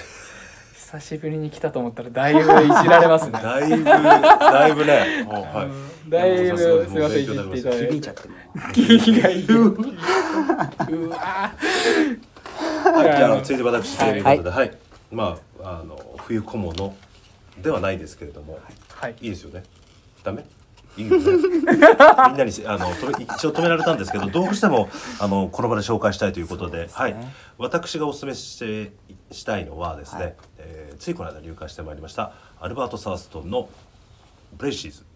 [0.74, 3.32] 久しぶりに来たと思ったらだいぶいじられますね。
[3.32, 5.26] が だいぶだいぶね。
[5.28, 5.66] おはい。
[5.66, 7.22] うんだいぶすいません。
[7.22, 8.28] いじっていただいて響いちゃって。
[8.28, 8.34] も
[8.76, 11.52] いやいやうわ
[12.92, 14.76] はい、じゃあ続いて私ということで、はい、
[15.10, 16.94] まああの冬小物
[17.62, 18.62] ではないですけれども、はい
[19.08, 19.16] い。
[19.20, 19.62] いですよね。
[20.22, 20.44] ダメ？
[20.96, 21.24] いいよね。
[22.28, 24.88] みんなにせあの止め一応止められたんですけど、どうしても
[25.20, 26.88] あのこの場で紹介したいということで、ね。
[26.92, 27.16] はい、
[27.58, 28.92] 私がお勧めして
[29.30, 33.70] したいのはですね、はいえーついこの間入荷してまいりましたアルバート・サーストンの
[34.58, 35.06] ブレイシーズ。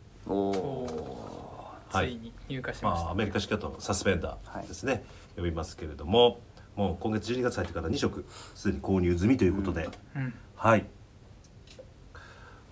[1.92, 2.09] はい。
[2.09, 3.05] ついに入荷しました。
[3.05, 5.05] まあ、アメリカ式だとサスペンダーですね、
[5.37, 6.40] 呼びますけれども
[6.75, 10.35] もう今月12月入ってから2色すでに購入済みということで、うん。
[10.57, 10.87] はい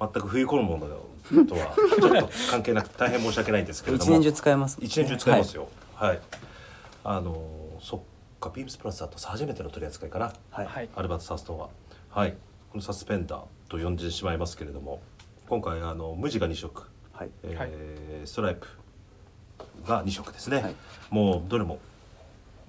[0.02, 0.86] 全く冬衣物
[1.46, 4.10] とはちょっと関係なくて大変申し訳ないんですけれども。
[4.10, 4.78] 一年中使えます。
[4.80, 5.68] 一年中使えますよ。
[5.94, 6.20] はい、
[7.04, 8.00] あのそっ
[8.40, 10.32] かビームスプラスだと初めての取り扱いかな。
[10.50, 10.66] はい。
[10.66, 10.88] はい。
[10.96, 11.68] アルバート・サストンは。
[12.10, 12.36] はい。
[12.70, 15.00] このサスペンダーと呼んでしまいますけれども。
[15.48, 16.88] 今回あの無地が2色。
[17.12, 17.30] はい。
[17.44, 18.66] えーストライプ
[19.86, 20.74] が2色ですね、はい。
[21.10, 21.78] もうどれも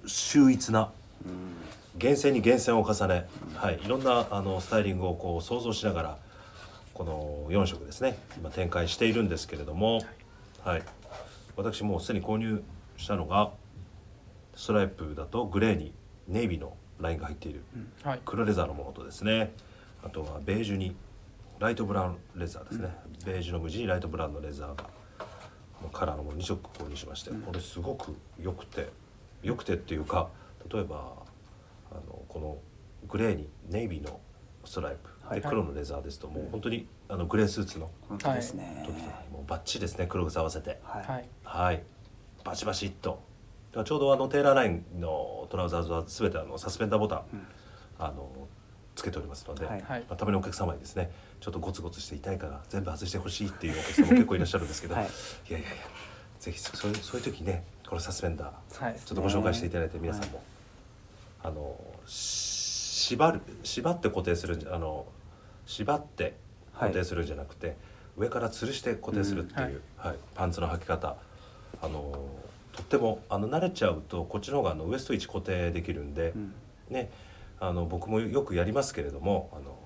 [0.06, 0.90] 秀逸な
[1.26, 1.54] うん。
[1.96, 6.18] 厳選に厳選を重ね、はい、いろんなあのスタイリングをこう想像しながら
[6.94, 8.16] この4色ですね。
[8.38, 10.00] 今展開しているんですけれども、
[10.62, 10.82] はい、
[11.56, 12.62] 私もうすでに購入
[12.96, 13.50] したのが
[14.54, 15.92] ストライプだとグレーに
[16.28, 17.64] ネイビーのラインが入っている
[18.04, 18.20] はい。
[18.24, 19.52] 黒レザーのものとですね。
[20.04, 20.94] あとはベージュに
[21.58, 24.84] ライトブラウンレザーですね、ベージュの無地にライトブラウンのレザーが
[25.82, 28.90] のカラーのもの2色購入しまして、これすごく良くて
[29.42, 30.28] 良くてっていうか
[30.72, 31.12] 例えば
[31.90, 32.58] あのこの
[33.08, 34.20] グレーにネイビーの
[34.64, 38.86] ストライプ、はいで黒のレザーですともう本当にあのグレースーツの本当ですね。
[39.32, 40.80] もうバッチリですね黒草合わせて。
[40.82, 41.04] はい。
[41.04, 41.28] はい。
[41.44, 41.82] はい、
[42.44, 43.22] バチバチっと。
[43.70, 47.46] だからちょうどあのテーラーラインのトラウザーズはすべてあのサスペンダーボタン、うん。
[47.98, 48.30] あの
[48.94, 49.82] つけておりますので、はい。
[49.82, 50.00] はい。
[50.08, 51.10] まあ、たまにお客様にですね
[51.40, 55.04] ちょっとゴツゴツして痛いから全部外してほしいっていうお客様も結構いらっしゃるんですけど、はい。
[55.04, 55.76] い、やいやいや
[56.38, 58.94] ぜひそういうそういう時ねこのサスペンダーはい。
[58.94, 60.42] ちょっとご紹介していただいて皆さんも、
[61.42, 65.06] あのし縛る縛って固定するんじゃあの
[65.66, 66.34] 縛って
[66.78, 67.76] 固定するんじゃなくて、
[68.16, 70.16] 上から吊るして固定するっていう、はい。
[70.34, 71.16] パンツの履き方。
[71.82, 72.12] あの
[72.72, 76.54] とってもあの慣れちゃうとこっちの方があのウエスト位置固定できるんで、うん。
[76.90, 77.10] ね。
[77.60, 79.78] あの僕もよくやりますけれどもあの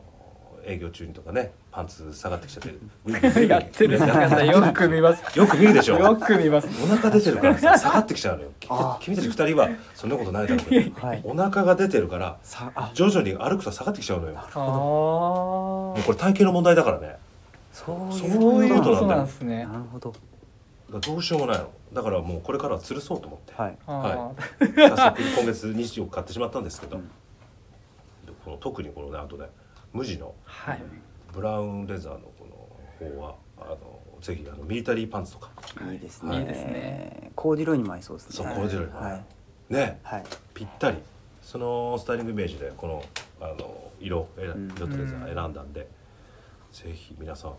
[0.64, 5.38] 営業中にとかねパンツ下がってきちゃって やってる姿よく見ます。
[5.38, 5.96] よく見るでしょ。
[5.96, 6.66] よく見ます。
[6.82, 8.48] お腹出てるからさ 下がってきちゃうのよ。
[8.68, 10.90] あ君たち二人はそんなことないだろうけど。
[11.06, 11.20] はい。
[11.22, 12.90] お腹が出てるからさあ。
[12.94, 14.34] 徐々に歩くと下がってきちゃうのよ。
[14.36, 17.16] あもうあこれ体型の問題だからね。
[17.72, 19.64] そういうことなんですね。
[19.64, 20.12] なるほど。
[20.90, 21.68] どうしようもないの。
[21.92, 23.54] だからもうこれからは吊るそうと思って。
[23.56, 23.78] はい。
[23.86, 27.02] あ早速今月2を買ってしまったんですけど、う
[28.44, 29.46] この特にこのねあとね
[29.92, 30.82] 無地のーはい
[31.38, 32.46] ブラウンレザーのこ
[33.00, 35.50] の方はあのぜひあのミリタリーパンツとか。
[35.92, 36.40] いいですね。
[36.40, 36.44] いい。
[36.44, 38.32] ですねコーディロイにも合いそうですね。
[38.34, 39.00] そうコーディロイにも。
[39.00, 39.24] はい。
[39.68, 40.00] ね。
[40.02, 40.24] はい。
[40.52, 40.98] ぴったり。
[41.40, 43.04] そのスタイリングイメージでこの
[43.40, 44.52] あの色色
[44.86, 45.86] とレザー選んだんで、
[46.72, 47.54] ぜひ皆さん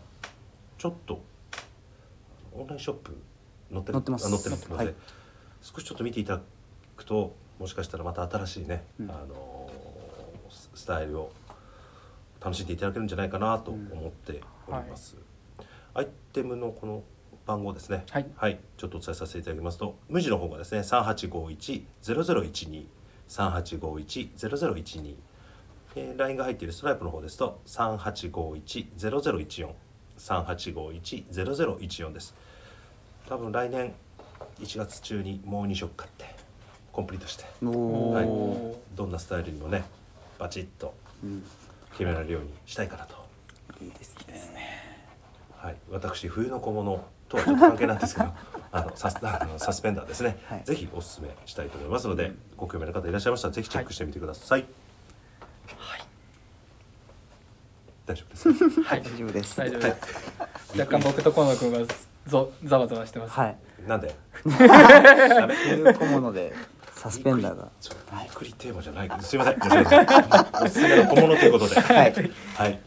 [0.76, 1.22] ちょっと
[2.52, 3.16] オンラインショップ
[3.72, 3.92] 載ってる？
[3.94, 4.26] 載ってます。
[4.26, 4.94] あ載ってるので、はい。
[5.62, 6.42] 少しちょっと見ていただ
[6.98, 9.10] くともしかしたらまた新しいね、うん。
[9.10, 9.70] あの
[10.50, 11.32] ススタイルを
[12.40, 15.16] 楽しんでいただけるんじゃないかなと思っております、
[15.94, 17.04] アイテムのこの
[17.46, 18.04] 番号ですね。
[18.12, 18.60] はい。
[18.76, 22.84] ちょっとお伝えさせていただきますと無地の方がですね3851-0012
[23.28, 25.14] 3851-0012
[25.96, 29.70] えー、ラインが入っているストライプの方ですと3851-0014
[30.18, 32.32] 3851-0014です。
[33.28, 33.92] 多分来年
[34.60, 36.26] 1月中にもう2色買って
[36.92, 37.42] コンプリートして。
[37.44, 37.54] はい。
[38.24, 39.82] ーどんなスタイルにもね
[40.38, 41.44] バチッとうん
[41.92, 43.14] 決められるようにしたいかなと。
[43.82, 44.90] いいですね。
[45.56, 48.28] はい、私冬の小物とはちょっと関係なんですけど
[48.72, 50.62] あのサスあのサスペンダーですね、はい。
[50.64, 54.64] ぜひおすすめしたいと思いますので、ご興味の方いらっしゃいましたらぜひチェックしてみてください、
[58.06, 58.88] 大丈夫ですか？
[58.90, 59.02] はい。
[59.02, 59.56] 大丈夫です。
[59.58, 60.78] 大丈夫です。
[60.80, 61.78] 若干僕と河野君が
[62.26, 63.32] ぞざわざわしてます。
[63.32, 63.56] はい。
[63.86, 64.14] なんで？
[64.44, 66.52] 冬小物で
[67.00, 67.66] サスペンダーが。
[67.80, 69.10] そうウィークリーテーマじゃない。
[69.22, 69.56] すいません。
[70.62, 71.80] おすすめの小物ということで。
[71.80, 72.12] ははい。
[72.56, 72.78] はい。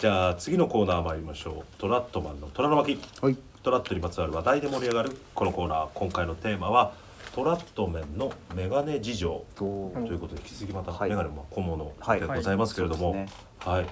[0.00, 1.64] じゃあ次のコーナー参りましょう。
[1.76, 2.98] トラットマンの虎の巻。
[3.20, 3.36] はい。
[3.62, 5.88] トラットにまつわる話題で盛り上がるこのコーナー。
[5.92, 6.94] 今回のテーマは
[7.34, 9.44] トラットメンのメガネ事情。
[9.54, 9.64] と
[9.98, 11.10] いうことで引き続きまたはい。
[11.10, 12.20] メガネも小物はい。
[12.20, 13.26] でございますけれども、はい。
[13.58, 13.86] はい、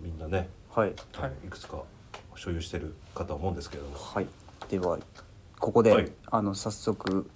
[0.00, 0.94] みんなね、はい。
[1.12, 1.32] はい。
[1.44, 1.82] い、くつか
[2.34, 3.98] 所有してるかとは思うんですけれども。
[3.98, 4.26] はい。
[4.70, 4.98] では
[5.58, 6.10] ここで、はい。
[6.30, 7.28] あの早速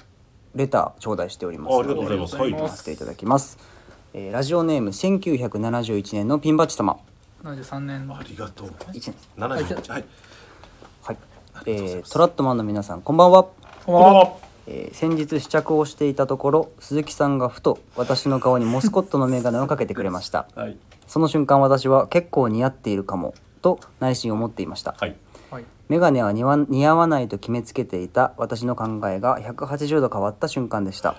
[0.55, 2.79] レター頂戴しておりますあありがとうございます。
[2.79, 3.59] せていただきます、
[4.15, 6.99] えーラジオネーム1971年のピンバッチ様。
[7.45, 8.11] 73年。
[8.11, 8.69] ありがとう。
[8.69, 9.15] 1年。
[9.37, 10.05] 78はい。
[11.03, 11.17] はい、
[11.67, 13.45] えートラットマンの皆さんこんばんは、
[13.85, 14.33] こんばんは。
[14.67, 20.49] えー先日試着をしていたところ鈴木さんがふと私の顔にモスコットの眼鏡をかけてくれました。
[20.55, 20.77] はい。
[21.07, 25.17] その瞬間私は結構似合っているかもと内心思っていました、はい
[25.89, 28.35] はい眼鏡は似合わないと決めつけていた。
[28.37, 31.17] 私の考えが180度変わった瞬間でした。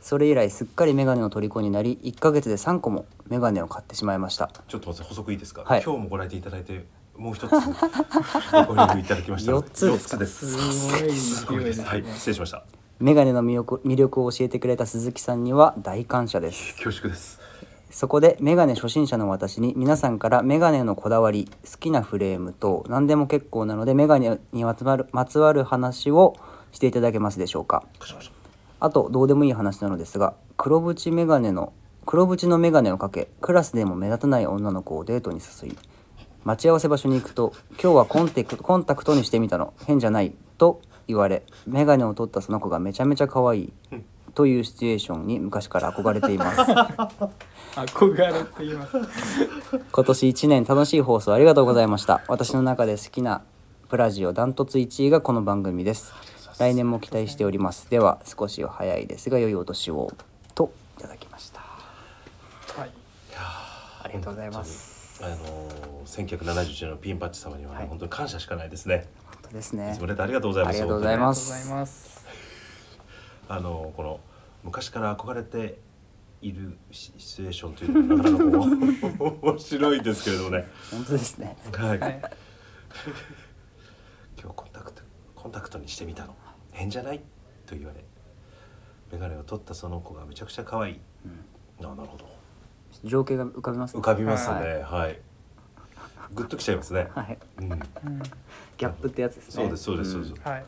[0.00, 4.50] それ以来すっかり眼鏡の虜になり1ヶ月で3個も眼鏡を買ってしまいました。
[4.68, 5.82] ちょっと待って補足いいですか、はい。
[5.82, 9.52] 今日もご来店いただいてもう一つご購入いただきました。
[9.52, 10.16] ので四つですか？
[10.16, 11.36] 四つです。
[11.40, 11.84] すごいですね。
[11.84, 12.64] はい失礼しました
[13.00, 17.40] 眼鏡の魅力魅力を教えてくれた鈴木さんには大感謝です恐縮です
[17.94, 26.34] そこでメガネ初心者の私に皆さんからメガネのこだわり好きなフレームと何でも結構なのでメガネにまつわるまつわる話を
[26.72, 27.84] していただけますでしょうか。
[28.80, 31.72] あとどうでもいい話なのですが黒縁メガネの
[32.04, 35.78] 黒縁のメガネをかけクラスでも目立たない女の子をデートに誘い
[36.42, 43.72] 待ち合わせ場所に行くと「今日はコンテクコンタクトにしてみたの変じゃない」と言われメガネを取ったその子がめちゃめちゃ可愛い。
[44.34, 46.60] というシチュエーションに昔から憧れています。
[47.74, 48.96] 憧れています。
[49.92, 52.22] 今年1年楽しい放送ありがとうございました。
[52.28, 53.42] 私の中で好きな
[53.88, 56.12] プラジオダントツ1位がこの番組です。
[56.58, 57.90] 来年も期待しております。
[57.90, 60.12] では少しは早いですが良いお年を
[60.54, 61.60] といただきました。
[61.60, 62.90] はい。
[64.02, 65.22] ありがとうございます。
[65.22, 65.36] あの
[66.06, 67.88] 1971年のピンパッチ様には、ねはい。
[67.88, 69.06] 本当に感謝しかないですね。
[69.26, 69.92] 本当ですね。
[69.92, 70.74] いつもありがとうございます。
[70.74, 72.13] ありがとうございます
[73.48, 74.20] あのこの
[74.62, 75.78] 昔から憧れて
[76.40, 78.58] いるシシチュエーションというのがなかなか
[79.42, 80.66] 面白いですけれどもね。
[80.90, 81.56] 本当ですね。
[81.72, 82.20] はい、はい。
[84.40, 85.02] 今日コンタクト
[85.34, 86.36] コンタクトにしてみたの。
[86.72, 87.20] 変じゃない
[87.66, 88.04] と言われ
[89.12, 91.00] 眼鏡を取ったその子がめちゃくちゃ可愛い、
[91.80, 92.26] あなるほど。
[93.04, 94.82] 情景が浮かびます浮かびますはね。
[94.82, 95.20] はい、
[96.32, 97.78] グッときちゃいますね、い、はい、うん、うん。
[97.78, 99.54] ギャップってやつですね。
[99.54, 100.42] そうですそうですそうです、ん。
[100.42, 100.64] はい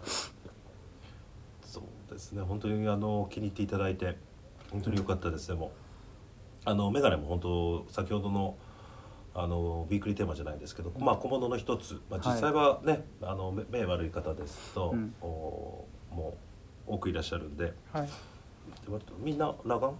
[2.16, 2.42] ですね。
[2.42, 4.16] 本当にあの気に入っていただいて
[4.72, 5.70] 本当に良かったですでも
[6.64, 8.56] あの眼鏡も本当先ほどの
[9.34, 15.14] あのウィークリーテーマじゃないですけど、まあ小物の一つ、まあ、実際はね、あの目目悪い方ですと、うん。
[15.20, 16.38] おも
[16.88, 17.74] う多くいらっしゃるんで。
[17.92, 18.08] はい。
[19.20, 19.92] みんな裸？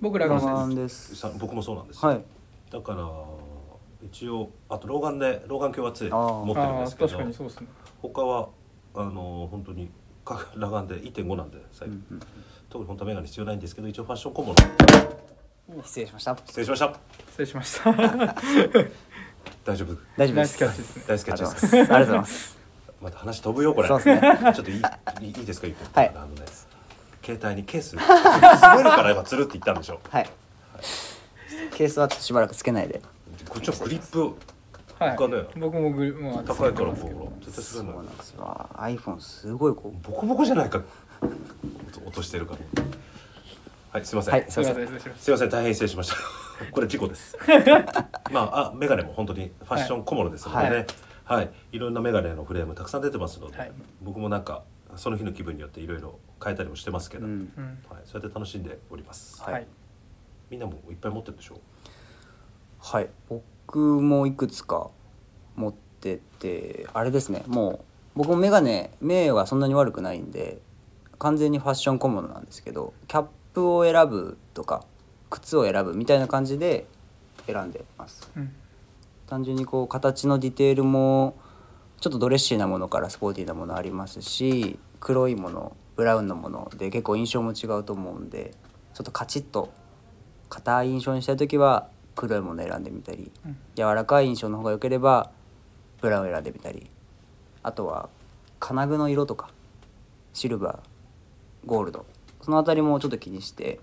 [0.00, 1.12] 僕らが老そう眼です。
[1.12, 1.26] です。
[1.26, 2.24] 眼さ僕もそうなんですよ、はい。
[2.70, 3.10] だから
[4.04, 7.68] 一応あと老眼で老眼鏡はついあー持ってるんですけど確かにそうですね。
[8.02, 8.48] 他は
[8.94, 9.92] あの本当にか
[10.24, 12.22] 裸眼で1.5なんで最近、うんうん
[12.72, 14.56] 特に本当は眼鏡必要ないんですけど一応ファッション小物
[15.84, 17.92] 失礼しました失礼しました失礼しました
[19.66, 22.58] 大丈夫大丈夫ですナイスキャッチです大好きですありがとうございます
[23.02, 24.20] また話飛ぶよこれそうですね
[24.54, 26.46] ちょっといいいいですか言って、はいあのね
[27.22, 30.30] 携帯にケース滑るから今つるって言ったんでしょはい
[31.74, 33.02] ケースはちょっとしばらくつけないで
[33.50, 34.34] こっちはグリップ
[35.02, 35.16] はい。
[35.16, 38.08] 他ね僕もグルもう高いからつけてますけどほら絶対そう滑るのよ。
[38.08, 40.08] なんですよ iPhone すごいこう。
[40.08, 40.82] ボコボコじゃないか。
[42.04, 42.82] 落としてるから。
[43.92, 44.88] はいすいません、はいすいません。
[45.18, 45.28] す。
[45.28, 46.16] いません大変失礼しました。
[46.72, 47.36] これ事故です。
[48.32, 50.86] まああメガネも本当にファッション小物ですのでね。
[51.24, 53.72] はい、い、ろんなメガネのフレームたくさん出てますので、はい。
[54.02, 54.62] 僕もなんか
[54.96, 57.46] その日の気分によっていろいろ変えたりもしてますけど、うん。
[57.48, 57.68] たうん。
[57.88, 59.54] はい、そうやって楽しんでおります、はい。
[59.54, 59.66] はい
[60.52, 61.58] みんなもいっぱい持ってるでしょ
[62.78, 63.08] はい。
[63.26, 63.42] 僕
[63.78, 64.90] もいくつか
[65.56, 67.42] 持っててあれですね。
[67.46, 67.80] も
[68.14, 70.60] う僕も眼鏡目はそんなに悪くないんで
[71.18, 74.84] 完全にファッション小物なんですけどキャップを選ぶとか
[75.30, 76.86] 靴を選ぶみたいな感じで
[77.46, 78.30] 選んでます。
[78.36, 78.52] うん。
[79.26, 81.36] 単純にこう形のディテールも
[82.00, 88.52] ちょっとドレッシーなものからスポーティーなものありますし黒いものブラウンのもので結構印象も違うと思うんで
[88.92, 89.72] ちょっとカチッと
[90.48, 93.56] 硬い印象にしたい時は黒いもの選んでみたりうん。
[93.74, 95.30] 柔らかい印象の方が良ければ
[96.00, 96.90] ブラウン選んでみたり
[97.62, 98.08] あとは
[98.60, 99.50] 金具の色とか
[100.32, 102.06] シルバーゴールド
[102.40, 103.78] その辺りもちょっと気にして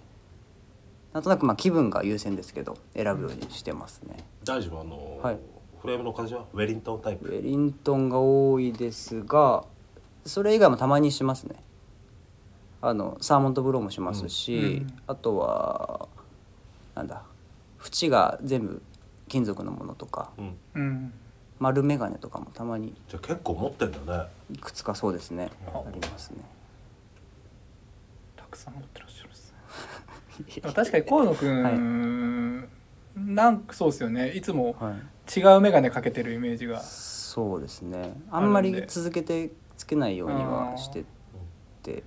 [1.13, 4.17] なんとなくまあ気分が優先ですけど選ぶようにしてますね。
[4.43, 4.81] 大丈夫？
[4.81, 5.39] あの、はい。
[5.81, 6.45] フレームの形は？
[6.53, 9.63] ウェリントンタイウプェリントンが多いですが
[10.25, 11.55] それ以外もたまにしますね。
[12.81, 14.93] あのサーモントブローもしますし、うん。
[15.07, 16.07] あとは
[16.95, 17.23] なんだ
[17.83, 18.81] 縁が全部
[19.27, 20.57] 金属のものとかうん。
[20.75, 21.13] うん。
[21.59, 24.27] 丸眼鏡とかもたまにじゃあ結構持ってんだね。
[24.53, 26.37] いくつかそうですねあありますね。
[28.37, 29.53] たくさん持ってらっしゃるんです
[30.65, 30.71] ね。
[30.73, 32.69] 確かに河野くん、
[33.17, 34.31] なんかそうですよね。
[34.31, 35.39] いつもはい。
[35.39, 36.79] 違う眼鏡かけてるイメージが。
[36.81, 38.13] そうですね。
[38.31, 41.03] あんまり続けてつけないようにはして
[41.83, 42.03] て。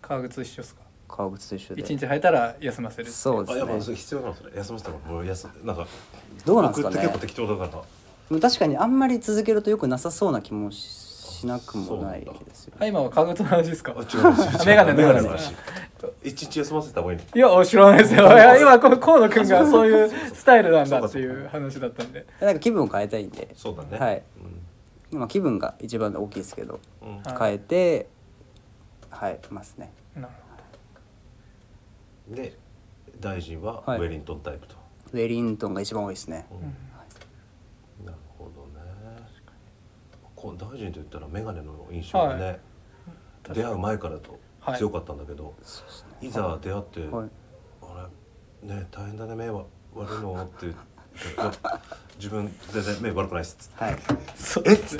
[0.00, 0.82] 革靴一緒ですか？
[1.08, 1.82] 革靴と一緒で。
[1.82, 3.44] 一日履いたら休ませるあやっぱそう
[3.78, 3.96] ですね。
[3.96, 5.26] 必要なのそれ休ませたらもう。
[5.26, 5.86] 休なんか
[6.44, 7.84] どうなんですかって結構適当だか
[8.30, 8.40] ら。
[8.40, 13.94] 確かにあんまり続けるとよくなさそうな気もししなくもないですよあ今は革靴の話ですか？
[13.94, 15.52] あ違う違うメガネメガネメガネの話。
[16.24, 17.18] 一日休ませた方がいい。
[17.34, 18.24] いや知らないですよ。
[18.32, 22.26] いや今こ河野くんがそういうスタイルなんだっていう話だったんで。
[22.40, 23.48] なんか気分を変えたいんで。
[23.54, 23.98] そうだね。
[23.98, 24.22] はい。
[25.10, 26.80] まあ気分が一番大きいですけど。
[27.02, 27.22] うん。
[27.38, 28.08] 変えて
[29.10, 29.92] はいますね。
[30.14, 30.28] なる
[32.28, 32.56] で
[33.20, 34.00] 大臣はウはい。
[34.00, 34.74] ェリントンタイプと。
[35.12, 36.46] ウェリントンが一番多いですね。
[36.50, 38.06] うん。
[38.06, 38.84] なるほどね。
[40.34, 42.60] こう大臣と言ったら眼鏡の印象がね、
[43.48, 44.78] は出会う前からとはい。
[44.78, 45.54] 強かったんだけど、
[46.20, 47.28] い、ざ出会って、はい。
[47.82, 48.08] あ
[48.66, 50.42] れね大変だね目は悪いの？
[50.42, 51.52] って言っていや
[52.18, 53.84] 自分全然目悪くないっすっつって。
[53.84, 53.96] はい。
[54.36, 54.98] そうです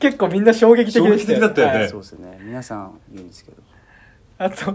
[0.00, 1.74] 結構みんな衝撃的でした衝撃的だったよね。
[1.78, 1.88] はい。
[1.88, 2.38] そうですね。
[2.42, 3.62] 皆さん言うんですけど。
[4.38, 4.74] あと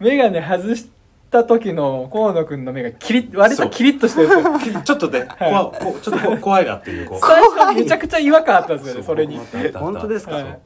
[0.00, 0.88] 眼鏡外し
[1.30, 4.80] た時の河野くんの目がキリッ割とキリッとしてるんですよ。
[4.84, 7.20] ちょっとね、怖こうちょっとこう怖いなっていうこう。
[7.20, 9.38] 最初めちゃくちゃ違和感あったんですよねそれに。
[9.74, 10.42] 本当ですかはい。
[10.44, 10.60] そう。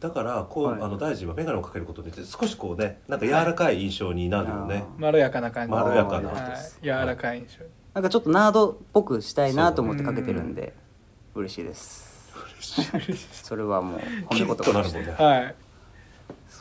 [0.00, 0.82] だからこう、はい。
[0.82, 5.72] あの大臣は眼鏡をかけることによって少しこうねなんか柔らかい印象になるよね、まろやかな感じ。
[5.72, 6.30] まろやかな。
[6.30, 6.34] は
[6.80, 7.64] い、柔らかい印象。
[7.94, 10.72] なんかちょっとナードっぽくしたいなと思ってかけてるんで
[11.34, 12.10] 嬉しいです。
[13.32, 14.72] それはもう褒キリッめ言葉として。
[14.72, 15.24] となるもんね。
[15.24, 15.54] はい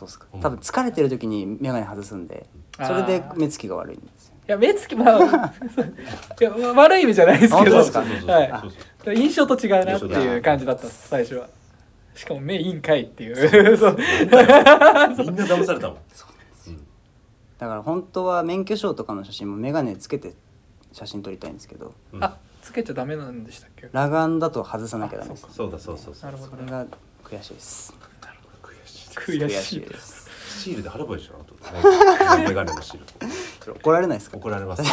[0.02, 0.26] そうっすか。
[0.34, 0.40] うん。
[0.42, 2.46] 多分疲れてる時に眼鏡外すんで
[2.84, 5.54] それで目つきが悪いんですよいや目つきまあ
[6.40, 7.78] いや悪い意味じゃないですけど。
[7.78, 8.02] ですか？
[8.02, 9.16] はい。
[9.18, 11.48] 印象と違うなっていう感じだったんです最初は。
[12.16, 13.78] しかも目いいんかいっていう。
[13.78, 15.98] そうみんな騙されたもん
[16.68, 16.78] うん
[17.60, 20.34] だから本当は免許証とかの写真も眼鏡つけて
[20.92, 22.24] 写真撮りたいんですけどうん。
[22.24, 23.88] あつけちゃダメなんでしたっけ？
[23.94, 25.48] 裸眼だと外さなきゃダメです。
[25.52, 26.32] そうだそうそうそう。
[26.32, 26.58] なるほど。
[26.58, 26.86] それが
[27.24, 27.94] 悔しいです
[29.16, 29.80] 悔しい。
[29.82, 30.30] です。
[30.62, 33.00] シールで貼ればいいでしょあとね眼鏡のシー
[33.68, 33.74] ル。
[33.76, 34.30] 怒られないです。
[34.30, 34.84] か怒られます。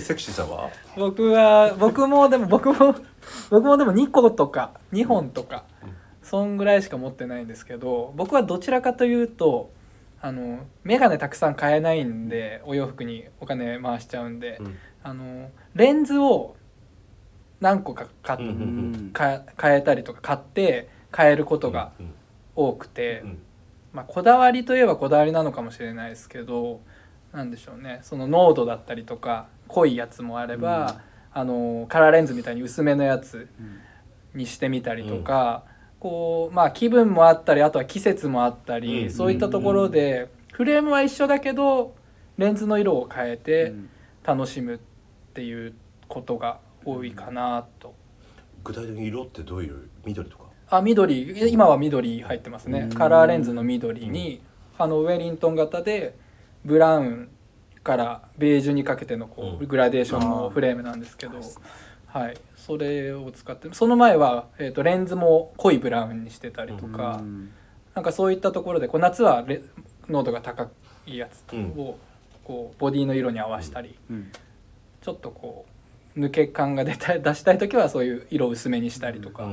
[0.00, 0.70] セクシーさんは？
[0.96, 2.94] 僕は僕もでも僕も
[3.50, 5.64] 僕もでも2個とか2本とか、
[6.22, 9.70] そんぐらいしか持ってないんですけど僕はどちらかというと
[10.20, 14.78] あの眼鏡たくさん買えないんでお洋服にお金回しちゃうんで、うん。
[15.02, 16.56] あのレンズを
[17.60, 22.14] 何個か買っうんうんか変えたりとか買って変えることがうん
[22.54, 23.38] 多くて、うん。
[23.92, 26.80] まあ、こだわりといえばこだわりなのかもしれないですけど
[27.32, 28.00] なんでしょうね。
[28.02, 31.00] その濃度だったりとか濃いやつもあれば、
[31.32, 34.40] あのカラーレンズみたいに薄めのやつうん。
[34.40, 35.64] にしてみたりとか、
[36.00, 39.10] こうまあ気分もあったりあとは季節もあったり、うん。
[39.10, 41.94] そういったところで、フレームは一緒だけど
[42.38, 43.88] レンズの色を変えうてん。
[44.24, 44.78] 楽しむっ
[45.34, 45.74] ていう
[46.08, 47.94] ことが多いかなと。
[48.64, 50.41] 具体的に色ってどういう緑とか
[50.72, 52.80] あ緑今は緑入ってますね。
[52.80, 52.90] うん。
[52.94, 54.40] カラーレンズの緑に
[54.78, 56.14] あのウェリントン型で
[56.64, 57.28] ブラウン
[57.84, 59.68] からベージュにかけてのこううん。
[59.68, 61.40] グラデーションのフレームなんですけど、
[62.06, 67.50] はい、それを使ってその前は、えー、とレンズも濃いブラウンにしてたりとか、うん。
[67.94, 69.62] なんかそういったところでこう夏はレ
[70.08, 70.70] 濃度が高
[71.06, 71.98] いやつを
[72.44, 74.32] こうボディの色に合わせたり、うん。
[75.02, 75.71] ちょっとこう
[76.16, 79.48] 抜け感が出た 出したい時はそういう色薄めにしたりとか。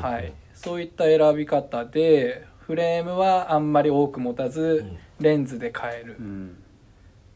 [0.00, 4.98] はい、そういった選び方でフレームはあんまり多く持たず、うん。
[5.20, 6.16] レンズで変える。
[6.16, 6.56] っうん。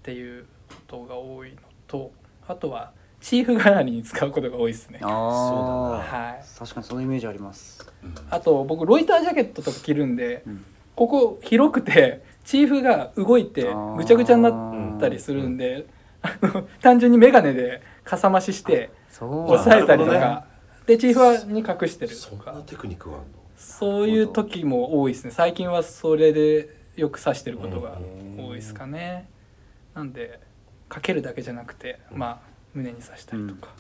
[0.03, 2.13] ていうことが多いのと
[2.47, 4.99] あとはチーフ代わりに使うことが多いですね。
[5.03, 7.91] あそうあはい、確かにそのイメージあります。
[8.03, 8.15] うん。
[8.31, 10.65] あと僕ロイタージャケットとか着るんでうん。
[10.95, 15.87] ここ広くてチーフが動いてぐちゃぐちゃになったりするんで、
[16.23, 19.53] あの単純に眼鏡でかさ増ししてそう。
[19.53, 20.47] 押さえたりとか、
[20.87, 22.53] でチーフはに隠してるそとか。
[22.53, 23.33] んなテクニックがあるの？
[23.57, 25.31] そういう時も多いですね。
[25.31, 27.99] 最近はそれでよく指してることが
[28.39, 29.29] 多いですかね。
[29.95, 30.41] なんで
[30.89, 32.39] かけるだけじゃなくてまあ
[32.75, 33.73] 胸に刺したりとか。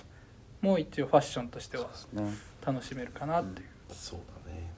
[0.63, 2.33] もう一応ファッションとしてはね。
[2.67, 4.71] 楽しめるかなっていう、そうだね。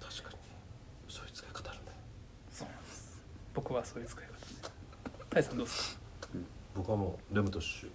[0.00, 0.36] 確かに。
[1.06, 1.84] そういう使い方あるね。
[2.50, 3.20] そうなんです。
[3.52, 4.36] 僕はそういう使い方で
[5.28, 6.28] タイさんどうですか？
[6.74, 7.90] 僕はもうレムトッシュ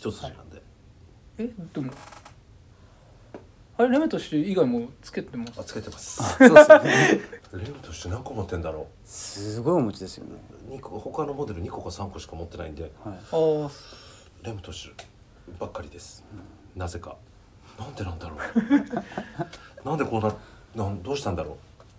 [0.00, 0.62] 一筋なんで、
[1.36, 1.92] えでも。
[3.76, 5.60] あれレメトシ以外もつけてます？
[5.60, 6.22] あつけてます。
[6.38, 7.20] そうですよね。
[7.52, 10.40] レムとして何個持ってんだろすごいお持ちですよね。
[10.70, 12.84] う2個他のモデル2個か3個しか持ってないんで。
[12.84, 12.92] はい。
[13.04, 13.70] ああ
[14.42, 14.90] レムトシ
[15.58, 16.24] ばっかりです、
[16.74, 17.16] なぜか。
[17.78, 18.38] なんでなんだろう。
[19.86, 20.34] なんでこうな
[20.82, 21.58] なんどうしたんだろ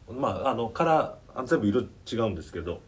[0.09, 0.13] う。
[0.13, 2.81] まああのカラーあ全部色違うんですけど、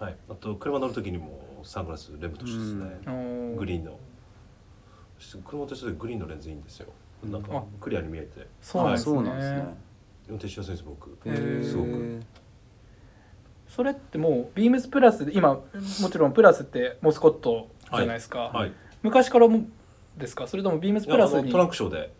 [0.00, 0.16] はい。
[0.30, 3.56] あと車乗る時にもサングラスレムトシですね、うん。
[3.56, 3.98] グリーンの
[5.18, 6.88] 車としてグリーンのレンズいいんですよ。
[7.24, 7.62] なんかあ。
[7.80, 8.42] クリアに見えて。
[8.42, 9.14] あそうなんですね。
[9.14, 9.74] そうなんですね。
[10.28, 11.16] 運転しやすいです僕
[11.64, 12.20] すごく。
[13.68, 15.62] それってもうビームスプラスで今も
[16.10, 18.72] ちろんプラスってモスコットじゃないですか、はい。
[19.02, 19.64] 昔からも
[20.16, 20.46] ですか？
[20.46, 22.12] それともビームスプラスにのトランクショーで。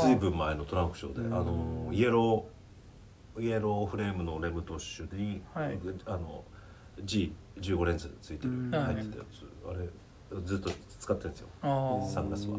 [0.00, 1.34] ずいぶん前のトランクショーで。
[1.34, 1.86] あうん。
[1.86, 5.78] のイエローイエローフレームのレムトッシュに、はい。
[6.06, 6.44] あの
[7.04, 8.70] G15 レンズついてるうん。
[8.70, 9.68] 入ってたやつ。
[9.68, 9.88] あれ
[10.44, 10.70] ずっと
[11.02, 11.48] 使ってるんですよ。
[12.08, 12.56] サングラスは。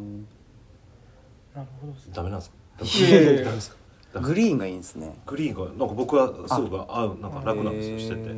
[1.56, 2.14] なるほどですね。
[2.14, 2.56] ダメなんですか？
[2.84, 3.44] いやいやいや。
[3.46, 3.72] ダメです
[4.12, 4.20] か？
[4.20, 5.16] グリーンがいいんですね。
[5.26, 8.34] グリーンがなんか僕はすごく合うなんか楽なんですよしてて。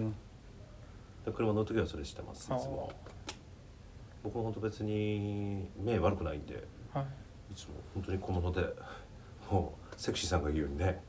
[1.25, 2.93] で車乗る時はそれしてますいつあも
[4.23, 7.05] 僕も本当別に目悪くないんではい。
[7.51, 8.61] いつも本当に小物で
[9.49, 11.01] もうセクシーさんが言うようにね。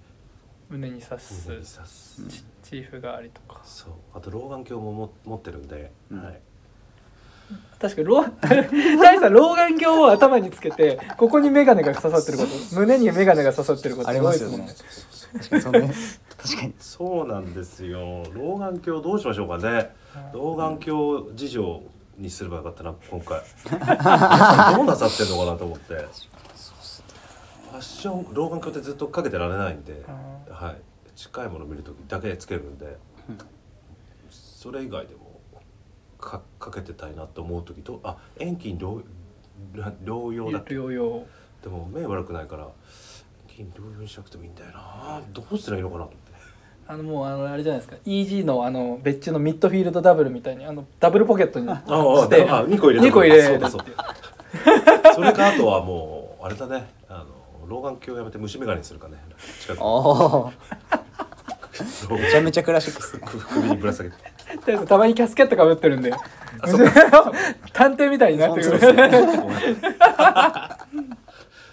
[0.70, 1.48] 胸に刺す。
[1.48, 2.26] 胸に刺す。
[2.28, 3.60] チチーフ代わりとか。
[3.62, 3.92] そう。
[4.14, 6.24] あと老眼鏡もも持ってるんで、うん。
[6.24, 6.40] はい、
[7.78, 8.24] 確かに老
[9.02, 12.50] 大さん老眼鏡を頭につけてここに眼鏡が刺さってること。
[12.76, 14.08] 胸に眼鏡が刺さってること。
[14.08, 14.66] ありますよね。
[15.32, 15.94] 確かにそのね。
[16.38, 16.74] 確かに。
[16.78, 18.24] そうなんですよ。
[18.32, 19.94] 老眼鏡どうしましょうかね。
[20.32, 21.82] 老眼鏡事情
[22.16, 23.40] にすればよかったな今回。
[24.74, 25.94] どうなさってんのかなと思って。
[25.94, 30.76] ファッション老眼鏡ってずっとかけてられないんで、あはい、
[31.14, 32.96] 近いもの見る時だけつけるんで、
[34.30, 35.25] それ以外でも
[36.18, 39.02] かかけてたいなと思う時とあ遠近療
[40.04, 41.26] 療養だっけ療養
[41.62, 42.68] でも目悪くないから
[43.48, 45.20] 遠近療養にしなくてもいいんだよな。
[45.32, 46.26] どうすればいいのかなと思って。
[46.88, 47.96] あのもうあのあれじゃないですか。
[48.06, 53.42] EG のあの別注のミッドフィールドダブルみたいにあのダブルポケットに ああしてあ2個入れた2個入れる。
[53.42, 55.14] そうだそうだ。
[55.14, 56.88] そ れかあとはもうあれだね。
[57.08, 59.16] あの老眼鏡やめて虫眼鏡にするかね。
[59.60, 60.52] 近くにあ老
[60.90, 60.95] あ
[62.10, 63.22] めちゃめちゃクラシックっすね。
[63.24, 64.16] 首にぶら下げて。
[64.86, 66.12] たまにキャスケットかぶってるんで。
[66.12, 66.18] あ
[66.68, 66.86] そう。
[67.72, 68.80] 探偵みたいになってくる。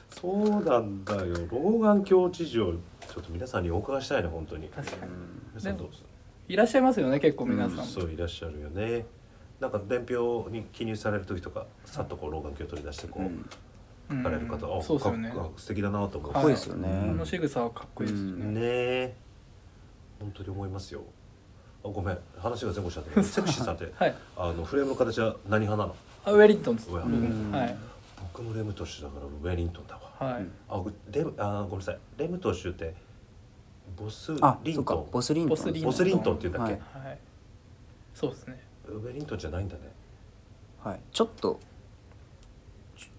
[0.09, 1.35] そうなんだよ。
[1.51, 2.73] 老眼鏡事情
[3.13, 4.67] ちょっと皆さんにお伺いしたいね本当に。
[4.69, 5.11] 確かに。
[5.51, 5.89] 皆さんどう
[6.47, 7.77] いらっしゃいますよね結構皆さん。
[7.77, 9.05] も、そういらっしゃるよね。
[9.59, 14.23] なんか伝票に記入される時とかさっとこう老眼鏡取り出してこう、うん。
[14.23, 15.29] かれる方、あそうですよね。
[15.29, 16.33] かっ素敵だなと思う。
[16.33, 16.87] かっこいいですよね。
[16.89, 19.15] あの仕草はかっこいいですよね、ねえ
[20.24, 21.01] 本当に思いますよ。
[21.84, 22.17] あごめん。
[22.38, 24.15] 話が前後しちゃったけどセクシーさんってはい。
[24.38, 25.95] あのフレームの形は何派なの？
[26.26, 27.51] あウェリントンですうわん。
[27.51, 27.76] はい。
[28.34, 30.32] 僕もレムトッシュだからウェリントンだわ。
[30.32, 31.97] はい、あごレムあごめんなさい。
[32.17, 32.95] レムトッシュって
[33.97, 34.32] ボス
[34.63, 35.07] リントン？
[35.11, 35.49] ボスリントン。
[35.49, 35.86] ボスリントン。
[35.86, 37.07] ボスリントンっていうんだっけ、はい。
[37.07, 37.19] はい、
[38.13, 38.63] そうですね。
[38.88, 39.82] ウェリントンじゃないんだね。
[40.84, 40.99] はい。
[41.11, 41.59] ちょっと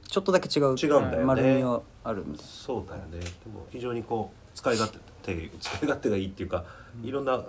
[0.09, 0.75] ちょっとだけ違う。
[0.75, 1.25] 違うんだよね。
[1.25, 3.19] 丸みはあるみたいそうだよね。
[3.19, 6.65] でも非常にこう使い勝手 使い勝手がいいっていうか、
[7.03, 7.45] いろんな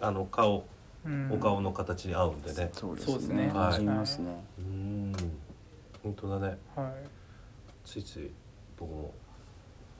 [0.00, 0.64] あの顔
[1.04, 1.32] うん。
[1.32, 2.70] お顔の形に合うんでね。
[2.72, 3.46] そうですね。
[3.46, 3.52] ね。
[3.52, 3.82] はい。
[3.82, 4.44] ますね。
[4.58, 5.12] うん。
[6.02, 6.58] 本当だね。
[6.74, 6.92] は
[7.84, 8.30] ついつい
[8.78, 9.12] 僕も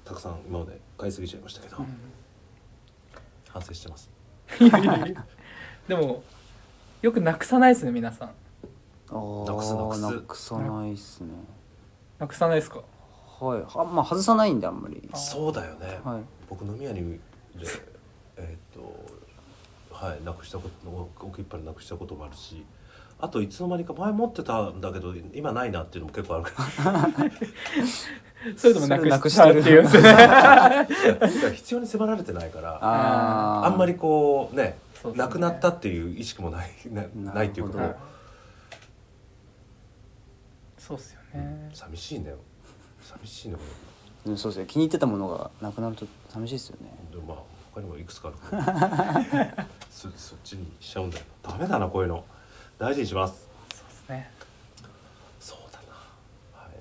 [0.04, 1.86] たくさん今まで買いすぎちゃいましたけど、い、
[3.48, 4.10] 反省してます。
[5.88, 6.22] でも
[7.00, 8.28] よくなくさないですね皆さん。
[8.28, 8.34] な
[9.54, 10.00] くすなくす。
[10.02, 11.30] なくさないっすね。
[12.18, 12.82] なくさないですか？
[13.40, 13.60] はい。
[13.62, 15.08] はまあ外さないんであんまり。
[15.12, 16.22] あそうだよね、はい。
[16.48, 17.18] 僕飲み屋に
[17.56, 17.66] で
[18.36, 19.18] えーっと
[19.94, 22.64] はいなくしたこと置きっぱななくしたこともあるし
[23.20, 26.44] あといつの間にか前持ってたんだけど今ないなっていうのも結構ある。
[26.44, 26.52] か
[26.84, 27.08] ら
[28.56, 29.80] それともなくしたっていう。
[29.82, 30.86] んですねだから
[31.52, 34.78] 必要に迫られてないからあんまりこうね
[35.16, 37.78] なくなったっていう意識もないななないっていうこ
[40.78, 42.34] そうっすよう、ね、寂しいね
[43.08, 43.60] 寂しいねこ
[44.26, 44.66] うんそうですね。
[44.66, 46.90] 気に入ってたものがなくなると寂しいですよね。
[47.10, 47.44] れでもまあ
[47.74, 49.68] 他にもいくつかあるから。
[49.90, 51.24] そそっちにしちゃうんだよ。
[51.42, 52.24] ダメだなこういうの。
[52.78, 53.48] 大事にします。
[53.70, 54.30] そうですね。
[55.40, 55.94] そうだな。
[56.60, 56.72] はい。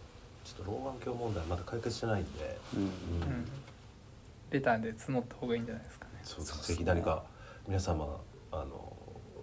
[0.43, 2.81] ちょっと老眼鏡問題まだ解決してないんで、うん。
[2.81, 2.87] うん。
[2.87, 2.91] う
[3.25, 3.51] ん。
[4.49, 6.11] レターで募った方がいいんじゃないですかね。
[6.23, 6.75] そうそうですね。
[6.75, 7.23] ぜひ何か
[7.67, 8.19] 皆様
[8.51, 8.93] あの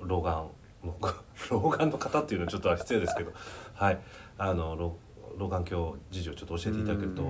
[0.01, 0.51] 老眼
[0.85, 0.97] の
[1.51, 3.32] 老眼の方っていうのはちょっと失礼ですけど。
[3.74, 3.99] はい。
[4.37, 4.97] あの老
[5.39, 7.22] 老眼鏡事情ちょっと教えていただけると、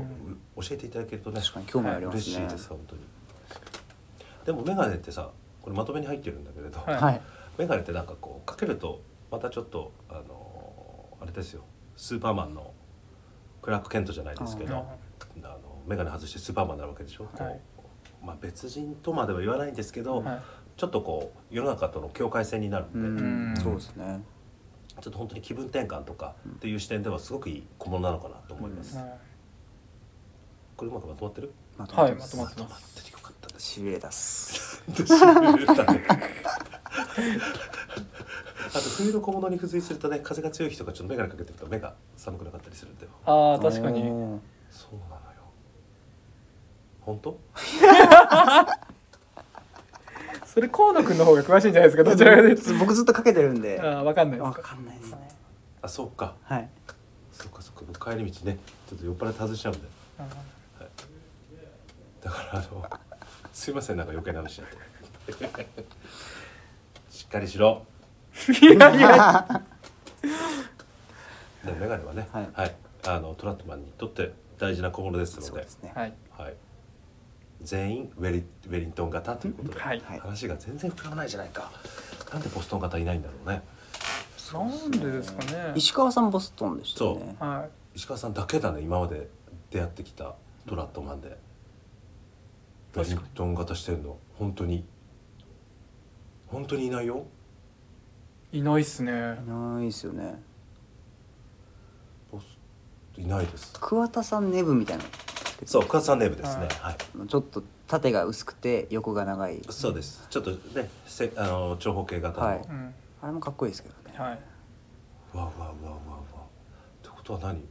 [0.57, 2.21] 教えていただけるとね確かに興味ありますね。
[2.21, 3.03] 嬉しいです本当に。
[4.45, 5.31] でも眼鏡ってさ
[5.63, 6.95] これまとめに入ってるんだけれど、はい。
[6.97, 7.21] はい。
[7.59, 9.01] 眼鏡ってなんかこうかけると
[9.31, 11.65] またちょっとあのあれですよ。
[11.97, 12.73] スーパーマンの
[13.63, 17.61] クラーク・ケントじゃないですけど、ああの眼鏡外してスーパーマンになるわけでしょ、はい。
[18.23, 20.43] まあ、別人とまでは言わないんですけど、はい。
[20.77, 23.57] ちょっとこう世の中との境界線になるんで、うんうん。
[23.57, 24.23] そうですね
[25.01, 29.07] ちょっと本当に気分転換とかっていう視点ではすごくいい小物なのかなと思います、はい
[30.77, 31.53] これうまくまとまってる？
[31.79, 32.45] まとはいまってます。
[32.45, 33.47] まとまとまっててよかった。
[33.47, 34.93] ですしびれ出すあ
[38.73, 44.01] と冬の小物に付随するとね風が強い日とかちょっと眼鏡かけてると目が寒くなかったりするんでああ確かに。
[44.03, 44.41] そうなのよ。
[47.03, 47.39] 本当？
[50.55, 52.75] それ河野くんの方が詳しいんじゃないですかどちらかというと。
[52.75, 53.81] 僕ずっとかけてるんで。
[53.83, 54.59] ああ分かんないですか。
[54.61, 55.29] わかんないですね。
[55.83, 56.37] あそうか。
[56.45, 56.69] はい。
[57.33, 59.89] そうかそうか僕帰り道ねちょっと酔っ払って外しちゃうんで。
[60.21, 60.27] あ
[62.23, 62.89] だからあの
[63.53, 64.69] すいませんなんか余計な話しちゃっ
[65.57, 65.67] て。
[67.11, 67.85] しっかりしろ。
[68.33, 69.63] ーいやいや。
[71.65, 72.75] でメガネはねはい。
[73.09, 75.47] あのトラットマンにとって大事な小物ですので。
[75.49, 75.93] そうですね。
[75.97, 76.15] はい。
[76.39, 76.55] はい、
[77.63, 80.01] 全員ウェリウェリントン型ということで、はい。
[80.01, 80.19] はい。
[80.21, 81.71] 話が全然膨らまないじゃないか。
[82.33, 83.63] なんでボストン型いないんだろうね。
[84.53, 85.73] なんでですかね。
[85.75, 87.37] 石川さんボストンでしたよね。
[87.39, 89.29] は石川さんだけだね今まで
[89.71, 90.35] 出会ってきた
[90.67, 91.39] トラットマンで。
[92.95, 94.17] ウェリントン型してるの。
[94.39, 94.85] 本当に。
[96.47, 97.27] 本当にいないよ。
[98.53, 99.11] いいないっすね。
[99.11, 99.15] い
[99.51, 100.41] ないですよね。
[102.31, 102.45] ボス
[103.21, 103.73] いないです。
[103.81, 105.05] 桑田さんネブみたいな
[105.65, 106.69] そう深津さんネームですね。
[106.81, 107.29] ははい。
[107.29, 109.61] ちょっと縦が薄くて横が長い。
[109.71, 110.27] そうです。
[110.29, 112.59] ちょっとねせあの長方形型の、はい。
[112.59, 112.95] うん。
[113.23, 114.19] あれもかっこいいですけどね。
[114.19, 114.39] はい。
[115.33, 115.75] わわわわわ
[117.01, 117.65] ってことは何？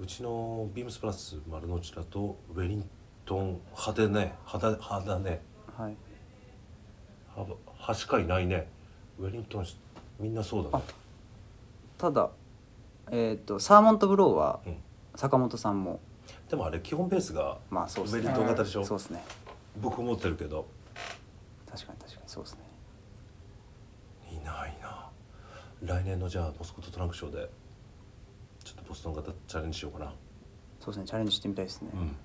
[0.00, 2.90] うちのビームスプラス丸の内だとウェリン
[3.24, 5.40] トン派手ね派だ派だね。
[5.76, 5.96] はい。
[7.36, 7.46] は
[7.78, 8.68] はしかいないね。
[9.18, 9.76] ウェリントンし
[10.18, 10.84] みんなそうだね。
[11.98, 12.30] ただ
[13.10, 14.76] えっとサーモントブローはうん。
[15.14, 16.00] 坂本さんも
[16.52, 18.20] でもあれ基本ベースがまあそうですね。
[18.20, 18.84] ウェリントン型でしょ？
[18.84, 19.24] そうですね。
[19.80, 20.66] 僕思ってるけど。
[21.66, 22.22] 確かに確かに。
[22.26, 22.60] そうですね。
[24.30, 25.08] いないな。
[25.82, 27.48] 来年のじゃあモスコットトランクショーで
[28.62, 30.12] ちょっとボストン型チャレンジしようかな。
[30.78, 31.06] そうですね。
[31.06, 32.16] チャレンジしてみたいですね、うん。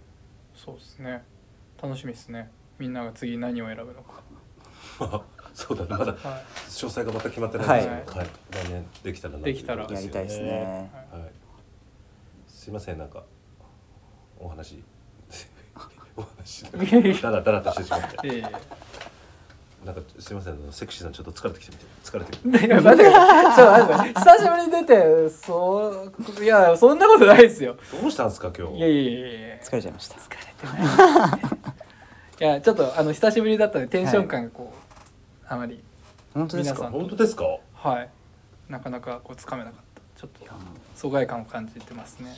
[0.54, 1.24] そうですね。
[1.82, 2.52] 楽しみですね。
[2.80, 4.22] みんなが次何を選ぶのか。
[5.54, 5.90] そうだね。
[5.92, 6.18] まだは
[6.68, 8.30] 詳細がまた決まってないんですけど、ははい。
[8.52, 10.92] 来年できたらなできたらやりたいですね。
[11.14, 11.32] はい、
[12.50, 12.98] すいません。
[12.98, 13.24] なんか
[14.40, 14.84] お話。
[16.16, 16.64] お話。
[17.22, 18.42] だらだらとしてしまって
[19.86, 21.86] なんかすいませんセクシーさんちょっと疲れてきてみて。
[22.04, 23.56] 疲れてきていや待ってください。
[23.56, 27.78] ちょっと待って久しぶりに出てそういやそんなことないですよ。
[28.02, 28.78] どうしたんですか今日？
[28.78, 29.58] いやいやいやいや。
[29.64, 30.16] 疲れちゃいました。
[30.16, 31.42] 疲れてない
[32.40, 35.82] いやちょっとあの久しぶりだったんでテンション感がこう、あまり
[36.34, 36.80] 本当ですか？
[36.82, 37.46] 皆さん本当ですか？
[37.74, 38.10] はい。
[38.70, 40.02] なかなかこうつかめなかった。
[40.20, 40.46] ちょっと
[40.96, 42.36] 疎外感を感じてますね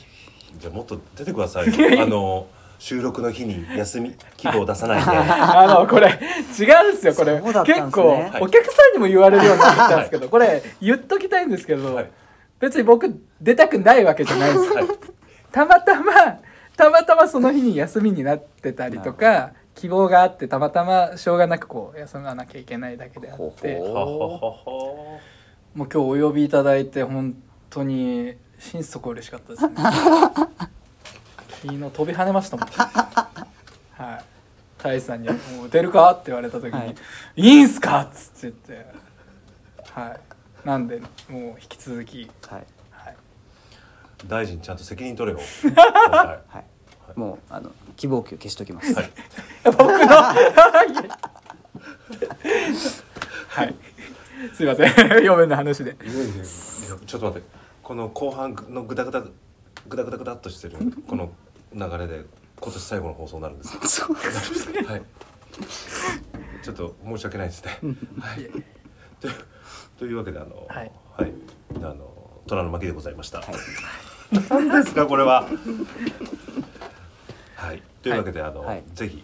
[0.58, 2.00] じゃあもっと出てください。
[2.00, 2.46] あの
[2.78, 5.04] 収録の日に休み希望を出さないで。
[5.12, 7.42] あのこれ違うんですよこれ、ね。
[7.64, 8.40] 結構、はい。
[8.40, 12.10] お客さんにも言われるようになってきたんですけど、これ言っときたいんですけど、はい。
[12.58, 14.84] 別に僕出たくないわけじゃないですはい。
[15.52, 16.12] たまたま
[16.76, 23.78] たまたまその日に休みになってたりとか希望があってたまたましょうがなくこう休まなきゃいけないだけであって。
[25.72, 27.36] もう今日お呼びいただいて本
[27.68, 29.74] 当に心底嬉しかったですね。
[31.62, 34.24] 昨日飛び跳ねましたもんはい。
[34.82, 36.94] 大志さんに「もう出るか?」って言われた時に「はい。
[37.36, 38.86] い、いんすか?」っつって言って。
[39.92, 40.20] はい。
[40.66, 42.30] なんでもう引き続き。
[42.48, 42.66] はい。
[42.90, 43.16] はい。
[44.26, 45.42] 大臣ちゃんと責任取れよ。
[46.10, 46.64] ははい。
[47.18, 49.10] もうあの希望球消しときます、い、はい、
[49.64, 49.88] 僕の
[53.48, 53.74] はい。
[54.54, 54.92] すいません。
[55.24, 55.96] 嫁の話で。
[57.06, 59.32] ちょっと待ってこの後半のグダグダグ
[59.88, 60.76] ダグダグダっとしてる
[61.08, 61.30] この
[61.72, 62.24] 流れで
[62.60, 65.02] 今年最後の放送になるんですけ そうどはい。
[66.62, 67.78] ちょっと申し訳ないですね。
[68.20, 68.50] はい。
[69.20, 69.34] という
[69.98, 70.92] というわけであのはい。
[71.16, 71.32] はい、
[71.76, 73.46] あの虎の巻でございました、はい。
[74.48, 75.46] 何ですかこれは。
[77.56, 77.82] はい。
[78.02, 78.82] というわけで、あの、はい。
[78.94, 79.22] ぜひ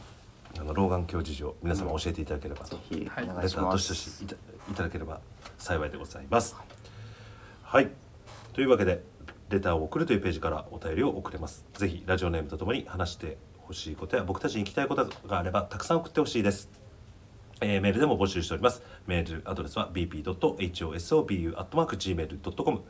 [0.58, 3.26] あの老眼鏡事情皆様教えていただければと、ぜひはい。
[3.26, 5.20] レターします、しどしいたいただければ
[5.58, 6.56] 幸いでございます。
[7.62, 7.90] はい、
[8.56, 9.02] というわけで
[9.50, 11.66] レターを送るというページからお便りを送れます。
[11.74, 16.70] ぜひラジオネームとともに話してほしいことや僕たちに聞きたいことがあればたくさん送ってほしいです。
[17.60, 18.82] えーメールでも募集しております。
[19.06, 22.80] メールアドレスは bp.hosobu.gmail.com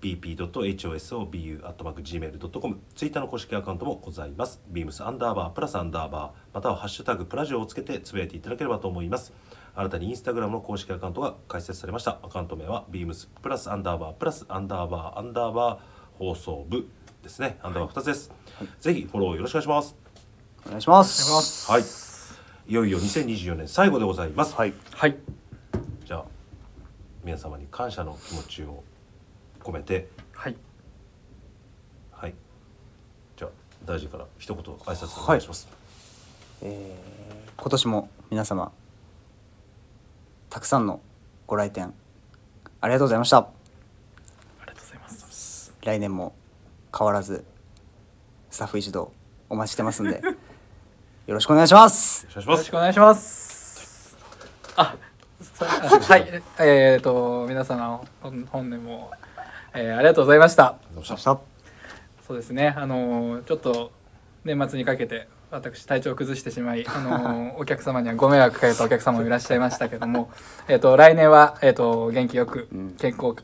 [0.00, 4.62] bp.hosobu.gmail.com ツイッターの公式アカウントもございます。
[4.72, 9.32] beams アンダーバープラスアンダーバーまたはハッシュタグプラジオをつけてつぶやいていただければと思います。
[9.76, 12.18] 新たにインスタグラムの公式アカウントが開設されました。
[12.22, 16.88] アカウント名は beams プラスアンダーバープラスアンダーバーアンダーバー放送部
[17.22, 17.58] ですね。
[17.62, 18.32] アンダーバー2つです、
[18.80, 19.94] ぜひフォローよろしくお願いします。
[20.66, 21.70] お願いします。
[21.70, 21.82] はい。
[22.68, 24.54] いよいよ2024年最後でございます。
[24.54, 24.72] はい。
[24.92, 25.16] はい。
[26.06, 26.24] じゃあ
[27.22, 28.82] 皆様に感謝の気持ちを
[29.60, 30.08] 込めて。
[30.32, 30.56] はい。
[32.12, 32.34] はい。
[33.36, 33.50] じゃあ
[33.84, 35.68] 大臣から一言挨拶お願いします、
[36.62, 37.16] えー
[37.58, 38.72] 今年も皆様
[40.56, 41.02] たくさんの
[41.46, 41.92] ご来店
[42.80, 43.36] ありがとうございました。
[43.40, 43.48] あ
[44.60, 45.74] りがとうございます。
[45.82, 46.34] 来年も
[46.98, 47.44] 変わらず
[48.48, 49.12] スタッフ一同
[49.50, 50.22] お待ちしてますんで
[51.28, 52.26] よろしくお願いします。
[52.30, 54.16] お願いしますよろしくお願いします。
[54.76, 54.96] あ
[56.08, 56.42] はい。
[56.60, 59.10] えっ、と皆様本本年も、
[59.74, 60.68] えーありがとうございました。
[60.68, 61.38] ありがとうございましした。
[62.26, 62.72] そうですね。
[62.78, 63.92] あのーちょっと
[64.46, 70.30] 年末にかけて私体調を崩してしまい、あのー お客様にはご迷惑かけたお客様もいらっしゃいましたけども、
[70.68, 72.90] えっと来年は、えっと元気よくうん。
[72.98, 73.34] 健康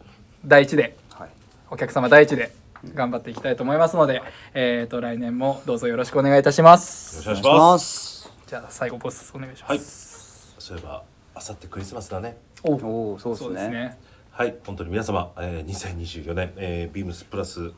[0.45, 1.31] 第一ではい。
[1.71, 2.53] お客様第一で
[2.95, 4.23] 頑張っていきたいと思いますので、
[4.55, 7.25] えっと来年もどうぞよろしくお願いいたします。
[7.25, 8.31] よろしくお願いしす。
[8.49, 9.79] じゃあ最後ボスお願いしはい。
[9.79, 10.55] ます。
[10.59, 11.03] そういえば
[11.35, 12.37] あさってクリスマスだね。
[12.65, 13.55] おおおそうですね。
[13.55, 13.99] ですね。
[14.33, 17.73] はい本当に皆様、えー、2024年、えー、ビームスプラスうー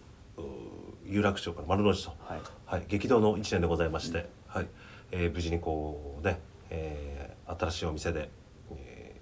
[1.06, 2.40] 有楽町から丸の内と、はい
[2.74, 4.66] はい、激動の1年でございまして、はい
[5.12, 8.28] えー無事にこうね、えー新しいお店で、
[8.72, 9.14] え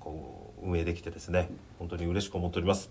[0.00, 2.90] ーこう運営できてですね本当に嬉しく思っております。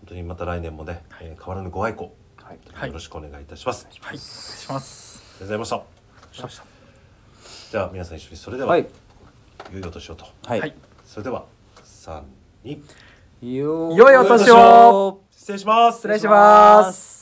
[0.00, 2.12] 本当にまた来年もね、えー変わらぬご愛顧、
[2.42, 2.58] はい。
[2.72, 3.98] はいよろしくお願いいたします、はい。
[4.02, 5.22] お願いします。
[5.40, 5.86] ありがとうございま
[6.32, 6.36] した。
[6.36, 6.64] しました。
[7.70, 8.88] じゃあ皆さん一緒にそれでは、はい。
[9.72, 10.26] 良いお年をと。
[10.44, 10.74] はい、はい。
[11.04, 11.44] それでは
[11.84, 12.20] 3
[12.64, 12.80] 2
[13.60, 15.20] よ良いお年を。
[15.30, 15.98] 失礼します。
[15.98, 17.15] 失礼します。